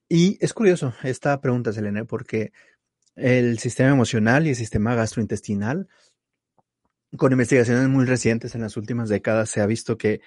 Y 0.08 0.38
es 0.40 0.54
curioso 0.54 0.94
esta 1.02 1.38
pregunta, 1.42 1.74
Selene, 1.74 2.06
porque 2.06 2.52
el 3.14 3.58
sistema 3.58 3.90
emocional 3.90 4.46
y 4.46 4.50
el 4.50 4.56
sistema 4.56 4.94
gastrointestinal, 4.94 5.86
con 7.18 7.32
investigaciones 7.32 7.86
muy 7.90 8.06
recientes 8.06 8.54
en 8.54 8.62
las 8.62 8.78
últimas 8.78 9.10
décadas, 9.10 9.50
se 9.50 9.60
ha 9.60 9.66
visto 9.66 9.98
que 9.98 10.22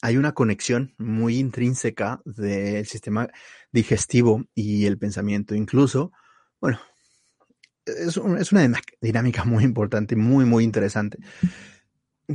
hay 0.00 0.16
una 0.16 0.32
conexión 0.32 0.94
muy 0.96 1.38
intrínseca 1.38 2.22
del 2.24 2.86
sistema 2.86 3.28
digestivo 3.70 4.46
y 4.54 4.86
el 4.86 4.96
pensamiento. 4.96 5.54
Incluso, 5.54 6.10
bueno, 6.58 6.80
es, 7.84 8.16
una 8.16 8.72
dinámica 9.02 9.44
muy 9.44 9.64
importante, 9.64 10.16
muy, 10.16 10.46
muy 10.46 10.64
interesante, 10.64 11.18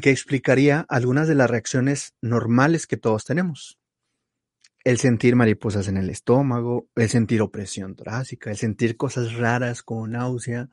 que 0.01 0.11
explicaría 0.11 0.85
algunas 0.89 1.27
de 1.27 1.35
las 1.35 1.49
reacciones 1.49 2.13
normales 2.21 2.87
que 2.87 2.97
todos 2.97 3.25
tenemos. 3.25 3.79
El 4.83 4.97
sentir 4.99 5.35
mariposas 5.35 5.87
en 5.87 5.97
el 5.97 6.09
estómago, 6.09 6.87
el 6.95 7.09
sentir 7.09 7.41
opresión 7.41 7.95
torácica, 7.95 8.49
el 8.49 8.57
sentir 8.57 8.95
cosas 8.95 9.33
raras 9.33 9.83
como 9.83 10.07
náusea. 10.07 10.69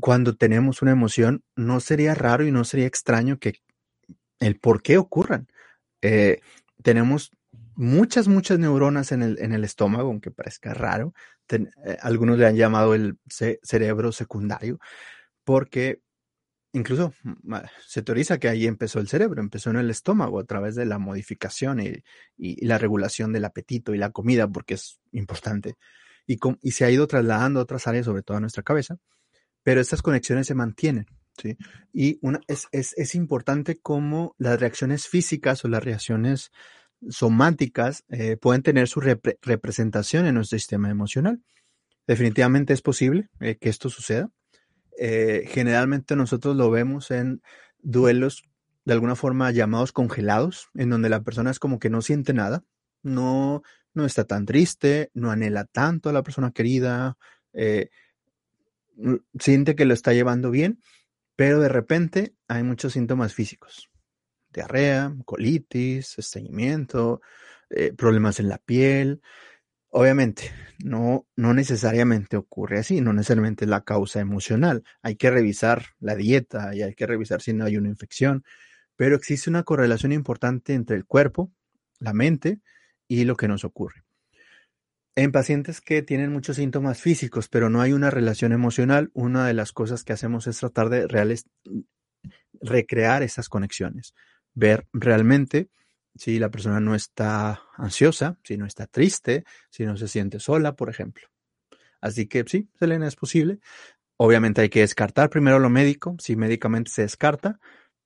Cuando 0.00 0.36
tenemos 0.36 0.82
una 0.82 0.92
emoción, 0.92 1.44
no 1.56 1.80
sería 1.80 2.14
raro 2.14 2.46
y 2.46 2.52
no 2.52 2.64
sería 2.64 2.86
extraño 2.86 3.38
que 3.38 3.54
el 4.40 4.58
por 4.58 4.82
qué 4.82 4.98
ocurran. 4.98 5.48
Eh, 6.02 6.40
tenemos 6.82 7.30
muchas, 7.76 8.28
muchas 8.28 8.58
neuronas 8.58 9.12
en 9.12 9.22
el, 9.22 9.64
estómago, 9.64 10.08
aunque 10.08 10.30
parezca 10.30 10.74
raro. 10.74 11.14
Eh, 11.50 11.66
algunos 12.00 12.38
le 12.38 12.46
han 12.46 12.56
llamado 12.56 12.94
el 12.94 13.18
cerebro 13.28 14.12
secundario, 14.12 14.78
porque 15.44 16.00
incluso 16.74 17.12
mm, 17.22 17.54
se 17.86 18.02
teoriza 18.02 18.38
que 18.38 18.48
ahí 18.48 18.66
empezó 18.66 19.00
el 19.00 19.08
cerebro, 19.08 19.40
empezó 19.40 19.70
en 19.70 19.76
el 19.76 19.90
estómago 19.90 20.38
a 20.38 20.44
través 20.44 20.74
de 20.74 20.84
la 20.84 20.98
modificación 20.98 21.80
y, 21.80 22.02
la 22.36 22.78
regulación 22.78 23.32
del 23.32 23.46
apetito 23.46 23.94
y 23.94 23.98
la 23.98 24.10
comida, 24.10 24.46
porque 24.46 24.74
es 24.74 25.00
importante. 25.12 25.76
Y, 26.26 26.38
y 26.60 26.72
se 26.72 26.84
ha 26.84 26.90
ido 26.90 27.06
trasladando 27.06 27.60
a 27.60 27.62
otras 27.62 27.86
áreas, 27.86 28.04
sobre 28.04 28.22
todo 28.22 28.36
a 28.36 28.40
nuestra 28.40 28.62
cabeza, 28.62 28.98
pero 29.62 29.80
estas 29.80 30.02
conexiones 30.02 30.46
se 30.46 30.54
mantienen. 30.54 31.06
¿sí? 31.40 31.56
Y 31.92 32.18
una, 32.22 32.40
es, 32.46 32.68
es, 32.72 32.92
es 32.96 33.14
importante 33.14 33.78
cómo 33.80 34.34
las 34.38 34.60
reacciones 34.60 35.08
físicas 35.08 35.64
o 35.64 35.68
las 35.68 35.82
reacciones 35.82 36.50
somáticas 37.08 38.04
eh, 38.08 38.36
pueden 38.36 38.62
tener 38.62 38.88
su 38.88 39.00
representación 39.00 40.26
en 40.26 40.36
nuestro 40.36 40.58
sistema 40.58 40.90
emocional. 40.90 41.42
Definitivamente 42.06 42.72
es 42.72 42.82
posible 42.82 43.28
eh, 43.40 43.56
que 43.56 43.68
esto 43.68 43.88
suceda. 43.88 44.30
Eh, 44.98 45.44
generalmente 45.48 46.16
nosotros 46.16 46.56
lo 46.56 46.70
vemos 46.70 47.10
en 47.10 47.42
duelos 47.80 48.44
de 48.84 48.92
alguna 48.92 49.16
forma 49.16 49.50
llamados 49.50 49.92
congelados, 49.92 50.68
en 50.74 50.90
donde 50.90 51.08
la 51.08 51.22
persona 51.22 51.50
es 51.50 51.58
como 51.58 51.78
que 51.78 51.90
no 51.90 52.02
siente 52.02 52.34
nada, 52.34 52.64
no, 53.02 53.62
no 53.94 54.04
está 54.04 54.24
tan 54.24 54.44
triste, 54.46 55.10
no 55.14 55.30
anhela 55.30 55.64
tanto 55.64 56.10
a 56.10 56.12
la 56.12 56.22
persona 56.22 56.52
querida, 56.52 57.16
siente 59.38 59.74
que 59.74 59.84
lo 59.84 59.94
está 59.94 60.12
llevando 60.12 60.50
bien, 60.50 60.80
pero 61.36 61.60
de 61.60 61.68
repente 61.68 62.34
hay 62.48 62.62
muchos 62.62 62.92
síntomas 62.92 63.34
físicos. 63.34 63.90
Diarrea, 64.52 65.14
colitis, 65.24 66.18
estreñimiento, 66.18 67.20
eh, 67.70 67.92
problemas 67.92 68.38
en 68.38 68.48
la 68.48 68.58
piel. 68.58 69.20
Obviamente, 69.96 70.50
no, 70.82 71.24
no 71.36 71.54
necesariamente 71.54 72.36
ocurre 72.36 72.80
así, 72.80 73.00
no 73.00 73.12
necesariamente 73.12 73.64
es 73.64 73.68
la 73.68 73.84
causa 73.84 74.18
emocional. 74.18 74.82
Hay 75.02 75.14
que 75.14 75.30
revisar 75.30 75.84
la 76.00 76.16
dieta 76.16 76.74
y 76.74 76.82
hay 76.82 76.96
que 76.96 77.06
revisar 77.06 77.40
si 77.40 77.52
no 77.52 77.64
hay 77.64 77.76
una 77.76 77.90
infección, 77.90 78.42
pero 78.96 79.14
existe 79.14 79.48
una 79.48 79.62
correlación 79.62 80.10
importante 80.10 80.74
entre 80.74 80.96
el 80.96 81.04
cuerpo, 81.04 81.52
la 82.00 82.12
mente 82.12 82.60
y 83.06 83.24
lo 83.24 83.36
que 83.36 83.46
nos 83.46 83.62
ocurre. 83.62 84.02
En 85.14 85.30
pacientes 85.30 85.80
que 85.80 86.02
tienen 86.02 86.32
muchos 86.32 86.56
síntomas 86.56 87.00
físicos, 87.00 87.48
pero 87.48 87.70
no 87.70 87.80
hay 87.80 87.92
una 87.92 88.10
relación 88.10 88.50
emocional, 88.50 89.12
una 89.14 89.46
de 89.46 89.54
las 89.54 89.70
cosas 89.70 90.02
que 90.02 90.12
hacemos 90.12 90.48
es 90.48 90.58
tratar 90.58 90.88
de 90.88 91.06
reales, 91.06 91.46
recrear 92.60 93.22
esas 93.22 93.48
conexiones, 93.48 94.12
ver 94.54 94.88
realmente 94.92 95.70
si 96.16 96.38
la 96.38 96.50
persona 96.50 96.80
no 96.80 96.94
está 96.94 97.62
ansiosa, 97.76 98.38
si 98.42 98.56
no 98.56 98.66
está 98.66 98.86
triste, 98.86 99.44
si 99.70 99.84
no 99.84 99.96
se 99.96 100.08
siente 100.08 100.38
sola, 100.38 100.76
por 100.76 100.90
ejemplo. 100.90 101.28
Así 102.00 102.26
que 102.26 102.44
sí, 102.46 102.68
Selena, 102.78 103.08
es 103.08 103.16
posible. 103.16 103.58
Obviamente 104.16 104.60
hay 104.60 104.68
que 104.68 104.80
descartar 104.80 105.30
primero 105.30 105.58
lo 105.58 105.70
médico. 105.70 106.16
Si 106.18 106.36
médicamente 106.36 106.90
se 106.90 107.02
descarta, 107.02 107.58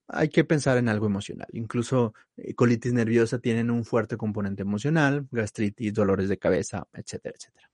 hay 0.06 0.30
que 0.30 0.44
pensar 0.44 0.78
en 0.78 0.88
algo 0.88 1.06
emocional. 1.06 1.48
Incluso 1.52 2.14
eh, 2.36 2.54
colitis 2.54 2.92
nerviosa 2.92 3.38
tienen 3.40 3.70
un 3.70 3.84
fuerte 3.84 4.16
componente 4.16 4.62
emocional, 4.62 5.26
gastritis, 5.30 5.92
dolores 5.92 6.28
de 6.28 6.38
cabeza, 6.38 6.86
etcétera, 6.92 7.34
etcétera. 7.36 7.70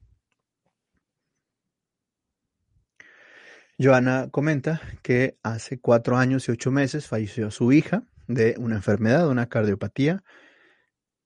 Joana 3.79 4.29
comenta 4.31 4.81
que 5.03 5.37
hace 5.43 5.81
cuatro 5.81 6.17
años 6.17 6.49
y 6.49 6.53
ocho 6.53 6.71
meses 6.71 7.09
falleció 7.09 7.51
su 7.51 7.73
hija 7.73 8.05
de 8.27 8.55
una 8.59 8.77
enfermedad, 8.77 9.29
una 9.29 9.49
cardiopatía, 9.49 10.23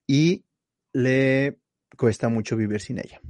y 0.06 0.44
le 0.92 1.58
cuesta 1.96 2.28
mucho 2.28 2.56
vivir 2.56 2.80
sin 2.80 2.98
ella. 2.98 3.20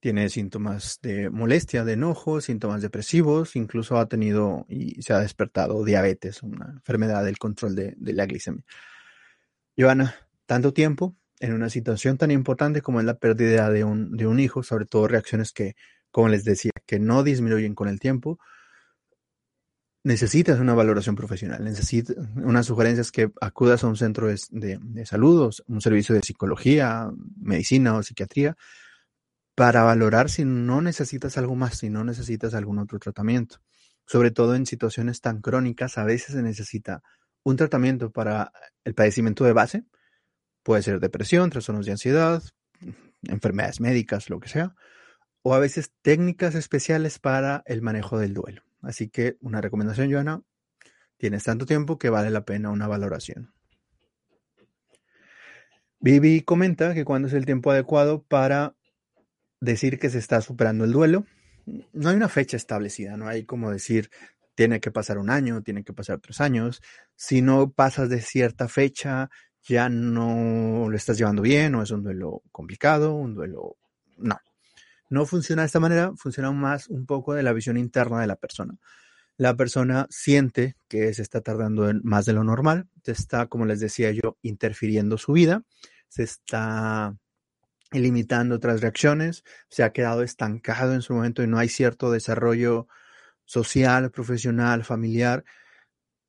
Tiene 0.00 0.28
síntomas 0.30 0.98
de 1.00 1.30
molestia, 1.30 1.84
de 1.84 1.92
enojo, 1.92 2.40
síntomas 2.40 2.82
depresivos, 2.82 3.54
incluso 3.54 3.98
ha 3.98 4.08
tenido 4.08 4.66
y 4.68 5.00
se 5.00 5.12
ha 5.12 5.20
despertado 5.20 5.84
diabetes, 5.84 6.42
una 6.42 6.72
enfermedad 6.72 7.24
del 7.24 7.38
control 7.38 7.76
de, 7.76 7.94
la 7.98 8.26
glicemia. 8.26 8.64
Joana, 9.76 10.14
tanto 10.46 10.72
tiempo 10.72 11.16
en 11.38 11.52
una 11.52 11.70
situación 11.70 12.18
tan 12.18 12.32
importante 12.32 12.82
como 12.82 12.98
es 13.00 13.06
la 13.06 13.18
pérdida 13.18 13.70
de 13.70 13.84
un, 13.84 14.16
de 14.16 14.26
un 14.26 14.40
hijo, 14.40 14.62
sobre 14.64 14.86
todo 14.86 15.06
reacciones 15.06 15.52
que, 15.52 15.76
como 16.10 16.28
les 16.28 16.44
decía, 16.44 16.72
que 16.84 16.98
no 16.98 17.22
disminuyen 17.22 17.74
con 17.74 17.88
el 17.88 18.00
tiempo, 18.00 18.38
necesitas 20.04 20.58
una 20.58 20.74
valoración 20.74 21.14
profesional, 21.14 21.62
necesitas 21.62 22.16
unas 22.36 22.66
sugerencias 22.66 23.12
que 23.12 23.30
acudas 23.40 23.84
a 23.84 23.88
un 23.88 23.96
centro 23.96 24.28
de, 24.28 24.38
de, 24.50 24.78
un 25.66 25.80
servicio 25.80 26.14
de 26.14 26.22
psicología, 26.22 27.10
medicina 27.40 27.94
o 27.94 28.02
psiquiatría, 28.02 28.56
para 29.54 29.82
valorar 29.82 30.30
si 30.30 30.44
no 30.44 30.80
necesitas 30.80 31.38
algo 31.38 31.54
más, 31.54 31.78
si 31.78 31.90
no 31.90 32.04
necesitas 32.04 32.54
algún 32.54 32.78
otro 32.78 32.98
tratamiento. 32.98 33.58
Sobre 34.06 34.30
todo 34.30 34.56
en 34.56 34.66
situaciones 34.66 35.20
tan 35.20 35.40
crónicas, 35.40 35.98
a 35.98 36.04
veces 36.04 36.34
se 36.34 36.42
necesita 36.42 37.02
un 37.44 37.56
tratamiento 37.56 38.10
para 38.10 38.52
el 38.84 38.94
padecimiento 38.94 39.44
de 39.44 39.52
base, 39.52 39.84
puede 40.62 40.82
ser 40.82 41.00
depresión, 41.00 41.50
trastornos 41.50 41.86
de 41.86 41.92
ansiedad, 41.92 42.42
enfermedades 43.22 43.80
médicas, 43.80 44.30
lo 44.30 44.40
que 44.40 44.48
sea, 44.48 44.74
o 45.42 45.54
a 45.54 45.58
veces 45.58 45.92
técnicas 46.02 46.54
especiales 46.54 47.18
para 47.18 47.62
el 47.66 47.82
manejo 47.82 48.18
del 48.18 48.34
duelo. 48.34 48.62
Así 48.82 49.08
que 49.08 49.36
una 49.40 49.60
recomendación, 49.60 50.12
Joana, 50.12 50.42
tienes 51.16 51.44
tanto 51.44 51.66
tiempo 51.66 51.98
que 51.98 52.10
vale 52.10 52.30
la 52.30 52.44
pena 52.44 52.70
una 52.70 52.88
valoración. 52.88 53.52
Vivi 56.00 56.42
comenta 56.42 56.94
que 56.94 57.04
cuando 57.04 57.28
es 57.28 57.34
el 57.34 57.46
tiempo 57.46 57.70
adecuado 57.70 58.22
para 58.24 58.74
decir 59.60 60.00
que 60.00 60.10
se 60.10 60.18
está 60.18 60.40
superando 60.40 60.84
el 60.84 60.92
duelo. 60.92 61.24
No 61.92 62.10
hay 62.10 62.16
una 62.16 62.28
fecha 62.28 62.56
establecida, 62.56 63.16
no 63.16 63.28
hay 63.28 63.44
como 63.44 63.70
decir 63.70 64.10
tiene 64.54 64.80
que 64.80 64.90
pasar 64.90 65.18
un 65.18 65.30
año, 65.30 65.62
tiene 65.62 65.84
que 65.84 65.92
pasar 65.92 66.20
tres 66.20 66.40
años. 66.40 66.82
Si 67.14 67.40
no 67.40 67.70
pasas 67.70 68.08
de 68.08 68.20
cierta 68.20 68.68
fecha, 68.68 69.30
ya 69.62 69.88
no 69.88 70.88
lo 70.90 70.96
estás 70.96 71.16
llevando 71.18 71.42
bien 71.42 71.74
o 71.76 71.82
es 71.82 71.90
un 71.92 72.02
duelo 72.02 72.42
complicado, 72.50 73.14
un 73.14 73.34
duelo... 73.34 73.76
No, 74.18 74.38
no 75.12 75.26
funciona 75.26 75.60
de 75.60 75.66
esta 75.66 75.78
manera, 75.78 76.12
funciona 76.16 76.50
más 76.52 76.88
un 76.88 77.04
poco 77.04 77.34
de 77.34 77.42
la 77.42 77.52
visión 77.52 77.76
interna 77.76 78.22
de 78.22 78.26
la 78.26 78.36
persona. 78.36 78.78
La 79.36 79.54
persona 79.58 80.06
siente 80.08 80.74
que 80.88 81.12
se 81.12 81.20
está 81.20 81.42
tardando 81.42 81.92
más 82.02 82.24
de 82.24 82.32
lo 82.32 82.44
normal, 82.44 82.88
se 83.04 83.12
está, 83.12 83.46
como 83.46 83.66
les 83.66 83.78
decía 83.78 84.10
yo, 84.10 84.38
interfiriendo 84.40 85.18
su 85.18 85.32
vida, 85.32 85.64
se 86.08 86.22
está 86.22 87.14
limitando 87.90 88.54
otras 88.54 88.80
reacciones, 88.80 89.44
se 89.68 89.82
ha 89.82 89.92
quedado 89.92 90.22
estancado 90.22 90.94
en 90.94 91.02
su 91.02 91.12
momento 91.12 91.42
y 91.42 91.46
no 91.46 91.58
hay 91.58 91.68
cierto 91.68 92.10
desarrollo 92.10 92.88
social, 93.44 94.10
profesional, 94.12 94.82
familiar. 94.82 95.44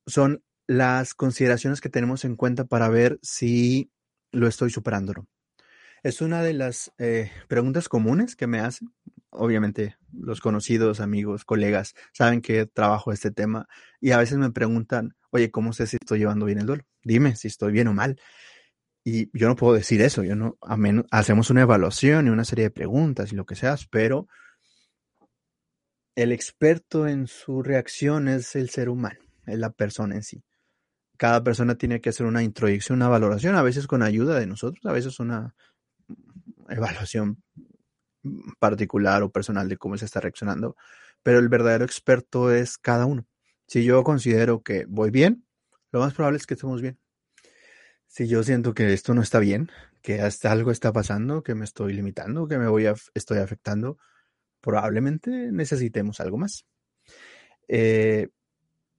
Son 0.06 0.44
las 0.66 1.14
consideraciones 1.14 1.80
que 1.80 1.88
tenemos 1.88 2.26
en 2.26 2.36
cuenta 2.36 2.66
para 2.66 2.90
ver 2.90 3.18
si 3.22 3.90
lo 4.30 4.46
estoy 4.46 4.68
superando. 4.68 5.26
Es 6.04 6.20
una 6.20 6.42
de 6.42 6.52
las 6.52 6.92
eh, 6.98 7.32
preguntas 7.48 7.88
comunes 7.88 8.36
que 8.36 8.46
me 8.46 8.60
hacen. 8.60 8.92
Obviamente 9.30 9.96
los 10.12 10.42
conocidos, 10.42 11.00
amigos, 11.00 11.46
colegas 11.46 11.94
saben 12.12 12.42
que 12.42 12.66
trabajo 12.66 13.10
este 13.10 13.30
tema 13.30 13.66
y 14.02 14.10
a 14.10 14.18
veces 14.18 14.36
me 14.36 14.50
preguntan, 14.50 15.16
oye, 15.30 15.50
¿cómo 15.50 15.72
sé 15.72 15.86
si 15.86 15.96
estoy 15.96 16.18
llevando 16.18 16.44
bien 16.44 16.58
el 16.58 16.66
duelo? 16.66 16.84
Dime 17.02 17.36
si 17.36 17.48
estoy 17.48 17.72
bien 17.72 17.88
o 17.88 17.94
mal. 17.94 18.20
Y 19.02 19.30
yo 19.36 19.48
no 19.48 19.56
puedo 19.56 19.72
decir 19.72 20.02
eso, 20.02 20.22
yo 20.22 20.36
no, 20.36 20.58
a 20.60 20.76
menos, 20.76 21.06
hacemos 21.10 21.48
una 21.48 21.62
evaluación 21.62 22.26
y 22.26 22.30
una 22.30 22.44
serie 22.44 22.66
de 22.66 22.70
preguntas 22.70 23.32
y 23.32 23.36
lo 23.36 23.46
que 23.46 23.54
sea, 23.54 23.74
pero 23.90 24.28
el 26.16 26.32
experto 26.32 27.08
en 27.08 27.28
su 27.28 27.62
reacción 27.62 28.28
es 28.28 28.56
el 28.56 28.68
ser 28.68 28.90
humano, 28.90 29.20
es 29.46 29.58
la 29.58 29.70
persona 29.70 30.16
en 30.16 30.22
sí. 30.22 30.44
Cada 31.16 31.42
persona 31.42 31.76
tiene 31.76 32.02
que 32.02 32.10
hacer 32.10 32.26
una 32.26 32.42
introducción, 32.42 32.98
una 32.98 33.08
valoración, 33.08 33.56
a 33.56 33.62
veces 33.62 33.86
con 33.86 34.02
ayuda 34.02 34.38
de 34.38 34.46
nosotros, 34.46 34.84
a 34.84 34.92
veces 34.92 35.18
una 35.18 35.54
evaluación 36.68 37.42
particular 38.58 39.22
o 39.22 39.30
personal 39.30 39.68
de 39.68 39.76
cómo 39.76 39.96
se 39.98 40.06
está 40.06 40.20
reaccionando, 40.20 40.76
pero 41.22 41.38
el 41.38 41.48
verdadero 41.48 41.84
experto 41.84 42.50
es 42.50 42.78
cada 42.78 43.06
uno. 43.06 43.26
Si 43.66 43.84
yo 43.84 44.02
considero 44.02 44.62
que 44.62 44.86
voy 44.86 45.10
bien, 45.10 45.46
lo 45.90 46.00
más 46.00 46.14
probable 46.14 46.38
es 46.38 46.46
que 46.46 46.54
estemos 46.54 46.82
bien. 46.82 46.98
Si 48.06 48.28
yo 48.28 48.42
siento 48.42 48.74
que 48.74 48.92
esto 48.92 49.14
no 49.14 49.22
está 49.22 49.38
bien, 49.38 49.70
que 50.02 50.20
hasta 50.20 50.52
algo 50.52 50.70
está 50.70 50.92
pasando, 50.92 51.42
que 51.42 51.54
me 51.54 51.64
estoy 51.64 51.94
limitando, 51.94 52.46
que 52.46 52.58
me 52.58 52.68
voy 52.68 52.86
estoy 53.14 53.38
afectando, 53.38 53.98
probablemente 54.60 55.30
necesitemos 55.50 56.20
algo 56.20 56.38
más. 56.38 56.66
Eh, 57.68 58.28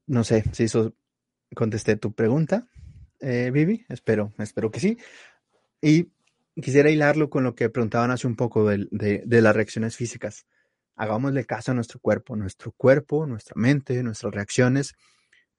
no 0.08 0.24
sé 0.24 0.44
si 0.52 0.64
eso 0.64 0.96
contesté 1.56 1.96
tu 1.96 2.14
pregunta, 2.14 2.68
eh, 3.20 3.52
Vivi. 3.54 3.86
Espero, 3.90 4.34
espero 4.38 4.72
que 4.72 4.80
sí. 4.80 4.98
Y 5.82 6.12
quisiera 6.62 6.90
hilarlo 6.90 7.30
con 7.30 7.44
lo 7.44 7.56
que 7.56 7.70
preguntaban 7.70 8.12
hace 8.12 8.28
un 8.28 8.36
poco 8.36 8.68
de, 8.68 9.24
las 9.26 9.56
reacciones 9.56 9.96
físicas. 9.96 10.46
Hagámosle 10.96 11.46
caso 11.46 11.72
a 11.72 11.76
nuestro 11.76 12.00
cuerpo. 12.00 12.36
Nuestro 12.36 12.72
cuerpo, 12.72 13.26
nuestra 13.26 13.54
mente, 13.56 14.02
nuestras 14.04 14.34
reacciones 14.34 14.94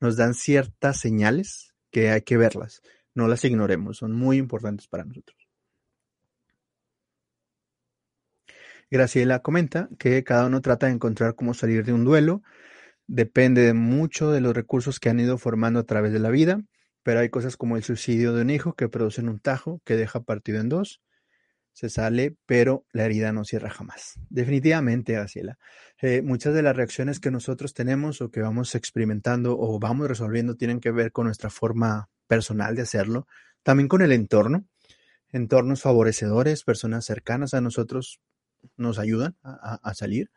nos 0.00 0.16
dan 0.16 0.34
ciertas 0.34 0.98
señales 0.98 1.74
que 1.90 2.10
hay 2.10 2.22
que 2.22 2.36
verlas. 2.36 2.80
No 3.14 3.28
las 3.28 3.44
ignoremos, 3.44 3.98
son 3.98 4.12
muy 4.12 4.38
importantes 4.38 4.88
para 4.88 5.04
nosotros. 5.04 5.36
Graciela 8.90 9.40
comenta 9.40 9.88
que 9.98 10.22
cada 10.22 10.46
uno 10.46 10.60
trata 10.60 10.86
de 10.86 10.92
encontrar 10.92 11.34
cómo 11.34 11.54
salir 11.54 11.84
de 11.84 11.92
un 11.92 12.04
duelo. 12.04 12.42
Depende 13.08 13.72
mucho 13.74 14.30
de 14.30 14.40
los 14.40 14.54
recursos 14.54 15.00
que 15.00 15.08
han 15.08 15.20
ido 15.20 15.38
formando 15.38 15.80
a 15.80 15.84
través 15.84 16.12
de 16.12 16.20
la 16.20 16.30
vida, 16.30 16.60
pero 17.06 17.20
hay 17.20 17.28
cosas 17.28 17.56
como 17.56 17.76
el 17.76 17.84
suicidio 17.84 18.32
de 18.32 18.42
un 18.42 18.50
hijo 18.50 18.74
que 18.74 18.88
producen 18.88 19.28
un 19.28 19.38
tajo 19.38 19.80
que 19.84 19.94
deja 19.94 20.24
partido 20.24 20.60
en 20.60 20.68
dos. 20.68 21.00
Se 21.72 21.88
sale, 21.88 22.36
pero 22.46 22.84
la 22.92 23.04
herida 23.04 23.32
no 23.32 23.44
cierra 23.44 23.70
jamás. 23.70 24.18
Definitivamente, 24.28 25.12
Graciela. 25.12 25.56
Eh, 26.02 26.20
muchas 26.22 26.52
de 26.52 26.62
las 26.62 26.74
reacciones 26.74 27.20
que 27.20 27.30
nosotros 27.30 27.74
tenemos 27.74 28.20
o 28.20 28.32
que 28.32 28.40
vamos 28.40 28.74
experimentando 28.74 29.56
o 29.56 29.78
vamos 29.78 30.08
resolviendo 30.08 30.56
tienen 30.56 30.80
que 30.80 30.90
ver 30.90 31.12
con 31.12 31.26
nuestra 31.26 31.48
forma 31.48 32.08
personal 32.26 32.74
de 32.74 32.82
hacerlo, 32.82 33.28
también 33.62 33.86
con 33.86 34.02
el 34.02 34.10
entorno, 34.10 34.66
entornos 35.30 35.82
favorecedores, 35.82 36.64
personas 36.64 37.04
cercanas 37.04 37.54
a 37.54 37.60
nosotros 37.60 38.20
nos 38.76 38.98
ayudan 38.98 39.36
a, 39.44 39.94
salir. 39.94 40.32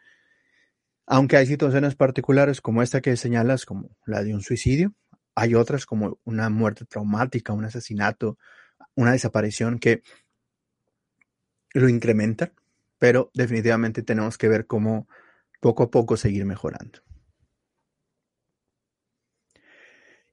Aunque 1.08 1.36
hay 1.38 1.48
situaciones 1.48 1.96
particulares 1.96 2.62
como 2.62 2.84
esta 2.84 3.02
que 3.02 3.18
señalas, 3.18 3.66
como 3.66 3.98
la 4.06 4.24
de 4.24 4.36
un 4.36 4.42
suicidio, 4.42 4.94
hay 5.40 5.56
otras 5.56 5.86
como 5.86 6.20
una 6.26 6.50
muerte 6.50 6.86
traumática, 6.86 7.54
un 7.54 7.64
asesinato, 7.64 8.38
una 8.96 9.14
desaparición 9.14 9.80
que 9.80 10.04
lo 11.74 11.88
incrementan, 11.88 12.52
pero 12.98 13.32
definitivamente 13.34 14.04
tenemos 14.04 14.38
que 14.38 14.50
ver 14.50 14.68
cómo 14.68 15.08
poco 15.62 15.84
a 15.84 15.92
poco 15.92 16.18
seguir 16.18 16.44
mejorando. 16.44 17.00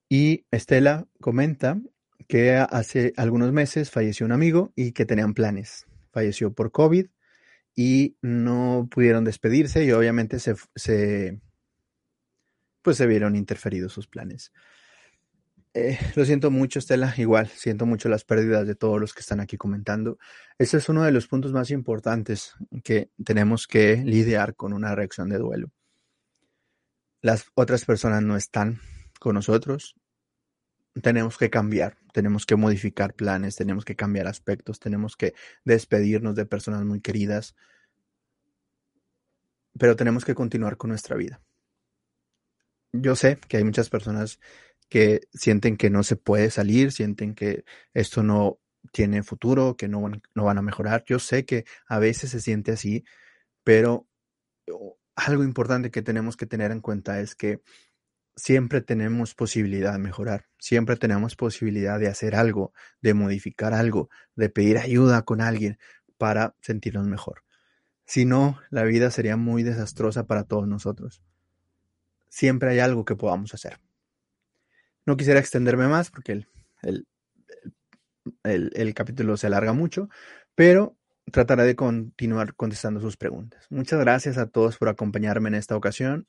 Y 0.09 0.45
Estela 0.51 1.07
comenta 1.21 1.81
que 2.27 2.57
hace 2.57 3.13
algunos 3.17 3.53
meses 3.53 3.93
falleció 3.93 4.27
un 4.27 4.33
amigo 4.33 4.73
y 4.75 4.91
que 4.91 5.07
tenían 5.07 5.35
planes. 5.35 5.87
Falleció 6.11 6.53
por 6.53 6.73
COVID 6.73 7.07
y 7.77 8.17
no 8.23 8.89
pudieron 8.91 9.25
despedirse 9.25 9.85
y 9.85 9.93
obviamente 9.93 10.41
se, 10.41 10.57
pues 12.83 12.97
se 12.97 13.07
vieron 13.07 13.37
interferidos 13.37 13.93
sus 13.93 14.09
planes. 14.09 14.53
Eh, 15.79 15.99
lo 16.15 16.25
siento 16.25 16.51
mucho, 16.51 16.79
Estela. 16.79 17.13
Igual, 17.19 17.49
siento 17.49 17.85
mucho 17.85 18.09
las 18.09 18.25
pérdidas 18.25 18.67
de 18.67 18.75
todos 18.75 18.99
los 18.99 19.13
que 19.13 19.21
están 19.21 19.41
aquí 19.41 19.59
comentando. 19.59 20.17
Ese 20.57 20.79
es 20.79 20.89
uno 20.89 21.03
de 21.03 21.13
los 21.13 21.27
puntos 21.29 21.53
más 21.53 21.71
importantes 21.71 22.55
que 22.83 23.11
tenemos 23.23 23.67
que 23.67 23.99
lidiar 23.99 24.55
con 24.57 24.73
una 24.73 24.95
reacción 24.95 25.29
de 25.29 25.37
duelo. 25.37 25.71
Las 27.21 27.45
otras 27.55 27.85
personas 27.85 28.23
no 28.23 28.39
están 28.39 28.81
con 29.21 29.35
nosotros. 29.35 29.95
tenemos 31.03 31.37
que 31.37 31.51
cambiar, 31.51 31.99
tenemos 32.15 32.47
que 32.47 32.57
modificar 32.57 33.13
planes, 33.13 33.55
tenemos 33.55 33.85
que 33.85 33.97
cambiar 33.97 34.29
aspectos, 34.29 34.81
tenemos 34.81 35.15
que 35.15 35.35
despedirnos 35.63 36.37
de 36.37 36.47
personas 36.47 36.87
muy 36.87 37.03
queridas, 37.03 37.55
pero 39.79 39.95
tenemos 39.95 40.25
que 40.25 40.35
continuar 40.35 40.79
con 40.79 40.89
nuestra 40.89 41.17
vida. 41.17 41.43
Yo 42.93 43.15
sé 43.15 43.39
que 43.47 43.59
hay 43.59 43.65
muchas 43.65 43.91
personas 43.91 44.41
que 44.89 45.21
sienten 45.33 45.77
que 45.77 45.91
no 45.91 46.03
se 46.03 46.17
puede 46.17 46.51
salir, 46.51 46.93
sienten 46.93 47.35
que 47.35 47.65
esto 47.95 48.23
no 48.23 48.59
tiene 48.93 49.23
futuro, 49.23 49.77
que 49.77 49.89
no 49.89 50.01
van, 50.01 50.23
no 50.35 50.45
van 50.45 50.59
a 50.59 50.63
mejorar. 50.63 51.05
Yo 51.07 51.19
sé 51.19 51.45
que 51.45 51.65
a 51.89 51.99
veces 51.99 52.31
se 52.31 52.41
siente 52.41 52.73
así, 52.73 53.05
pero 53.65 54.07
algo 55.17 55.43
importante 55.43 55.91
que 55.91 56.03
tenemos 56.03 56.37
que 56.37 56.47
tener 56.47 56.71
en 56.71 56.81
cuenta 56.81 57.21
es 57.21 57.35
que 57.35 57.63
siempre 58.37 58.83
tenemos 58.83 59.35
posibilidad 59.35 59.93
de 59.93 59.99
mejorar, 59.99 60.47
siempre 60.59 60.97
tenemos 60.97 61.37
posibilidad 61.37 61.99
de 61.99 62.09
hacer 62.09 62.37
algo, 62.37 62.73
de 63.01 63.15
modificar 63.15 63.73
algo, 63.73 64.11
de 64.35 64.51
pedir 64.51 64.79
ayuda 64.79 65.23
con 65.23 65.41
alguien 65.41 65.79
para 66.19 66.55
sentirnos 66.61 67.07
mejor. 67.07 67.43
Si 68.05 68.25
no, 68.25 68.61
la 68.71 68.85
vida 68.85 69.11
sería 69.11 69.37
muy 69.37 69.63
desastrosa 69.63 70.27
para 70.27 70.45
todos 70.45 70.69
nosotros. 70.69 71.23
Siempre 72.29 72.71
hay 72.71 72.79
algo 72.79 73.05
que 73.05 73.17
podamos 73.17 73.53
hacer. 73.55 73.81
No 75.07 75.17
quisiera 75.17 75.41
extenderme 75.41 75.89
más 75.89 76.11
porque 76.11 76.33
el, 76.33 76.47
el, 78.43 78.73
el, 78.75 78.95
capítulo 78.95 79.37
se 79.37 79.47
alarga 79.47 79.73
mucho, 79.73 80.09
pero 80.55 80.97
trataré 81.31 81.65
de 81.65 81.77
continuar 81.77 82.55
contestando 82.55 83.01
sus 83.01 83.17
preguntas. 83.17 83.67
Muchas 83.71 84.01
gracias 84.01 84.39
a 84.39 84.47
todos 84.47 84.77
por 84.79 84.89
acompañarme 84.89 85.49
en 85.49 85.55
esta 85.55 85.77
ocasión. 85.77 86.27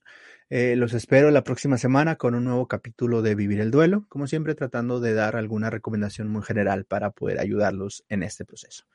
Eh, 0.50 0.76
los 0.76 0.94
espero 0.94 1.30
la 1.30 1.44
próxima 1.44 1.78
semana 1.78 2.16
con 2.16 2.34
un 2.34 2.46
nuevo 2.46 2.68
capítulo 2.68 3.22
de 3.22 3.36
Vivir 3.36 3.60
el 3.60 3.70
Duelo, 3.70 4.06
como 4.08 4.28
siempre 4.28 4.56
tratando 4.56 5.00
de 5.00 5.14
dar 5.14 5.36
alguna 5.36 5.70
recomendación 5.70 6.30
muy 6.30 6.42
general 6.42 6.86
para 6.86 7.12
poder 7.12 7.40
ayudarlos 7.40 8.06
en 8.08 8.24
este 8.24 8.46
proceso. 8.46 8.86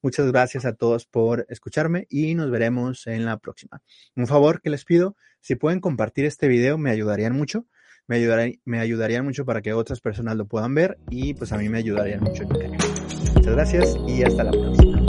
Muchas 0.00 0.26
gracias 0.32 0.64
a 0.64 0.72
todos 0.72 1.06
por 1.06 1.46
escucharme 1.48 2.06
y 2.08 2.34
nos 2.34 2.50
veremos 2.50 3.06
en 3.06 3.24
la 3.24 3.36
próxima. 3.38 3.82
Un 4.16 4.26
favor 4.26 4.60
que 4.60 4.70
les 4.70 4.84
pido, 4.84 5.16
si 5.40 5.54
pueden 5.54 5.80
compartir 5.80 6.24
este 6.24 6.48
video 6.48 6.78
me 6.78 6.90
ayudarían 6.90 7.34
mucho 7.34 7.66
me, 8.08 8.16
ayudaría, 8.16 8.56
me 8.64 8.80
ayudarían 8.80 9.24
mucho 9.24 9.44
para 9.44 9.62
que 9.62 9.72
otras 9.72 10.00
personas 10.00 10.36
lo 10.36 10.46
puedan 10.46 10.74
ver 10.74 10.98
y 11.10 11.34
pues 11.34 11.52
a 11.52 11.58
mí 11.58 11.68
me 11.68 11.78
ayudarían 11.78 12.20
mucho. 12.20 12.44
Muchas 13.34 13.54
gracias 13.54 13.96
y 14.06 14.22
hasta 14.22 14.44
la 14.44 14.50
próxima. 14.52 15.02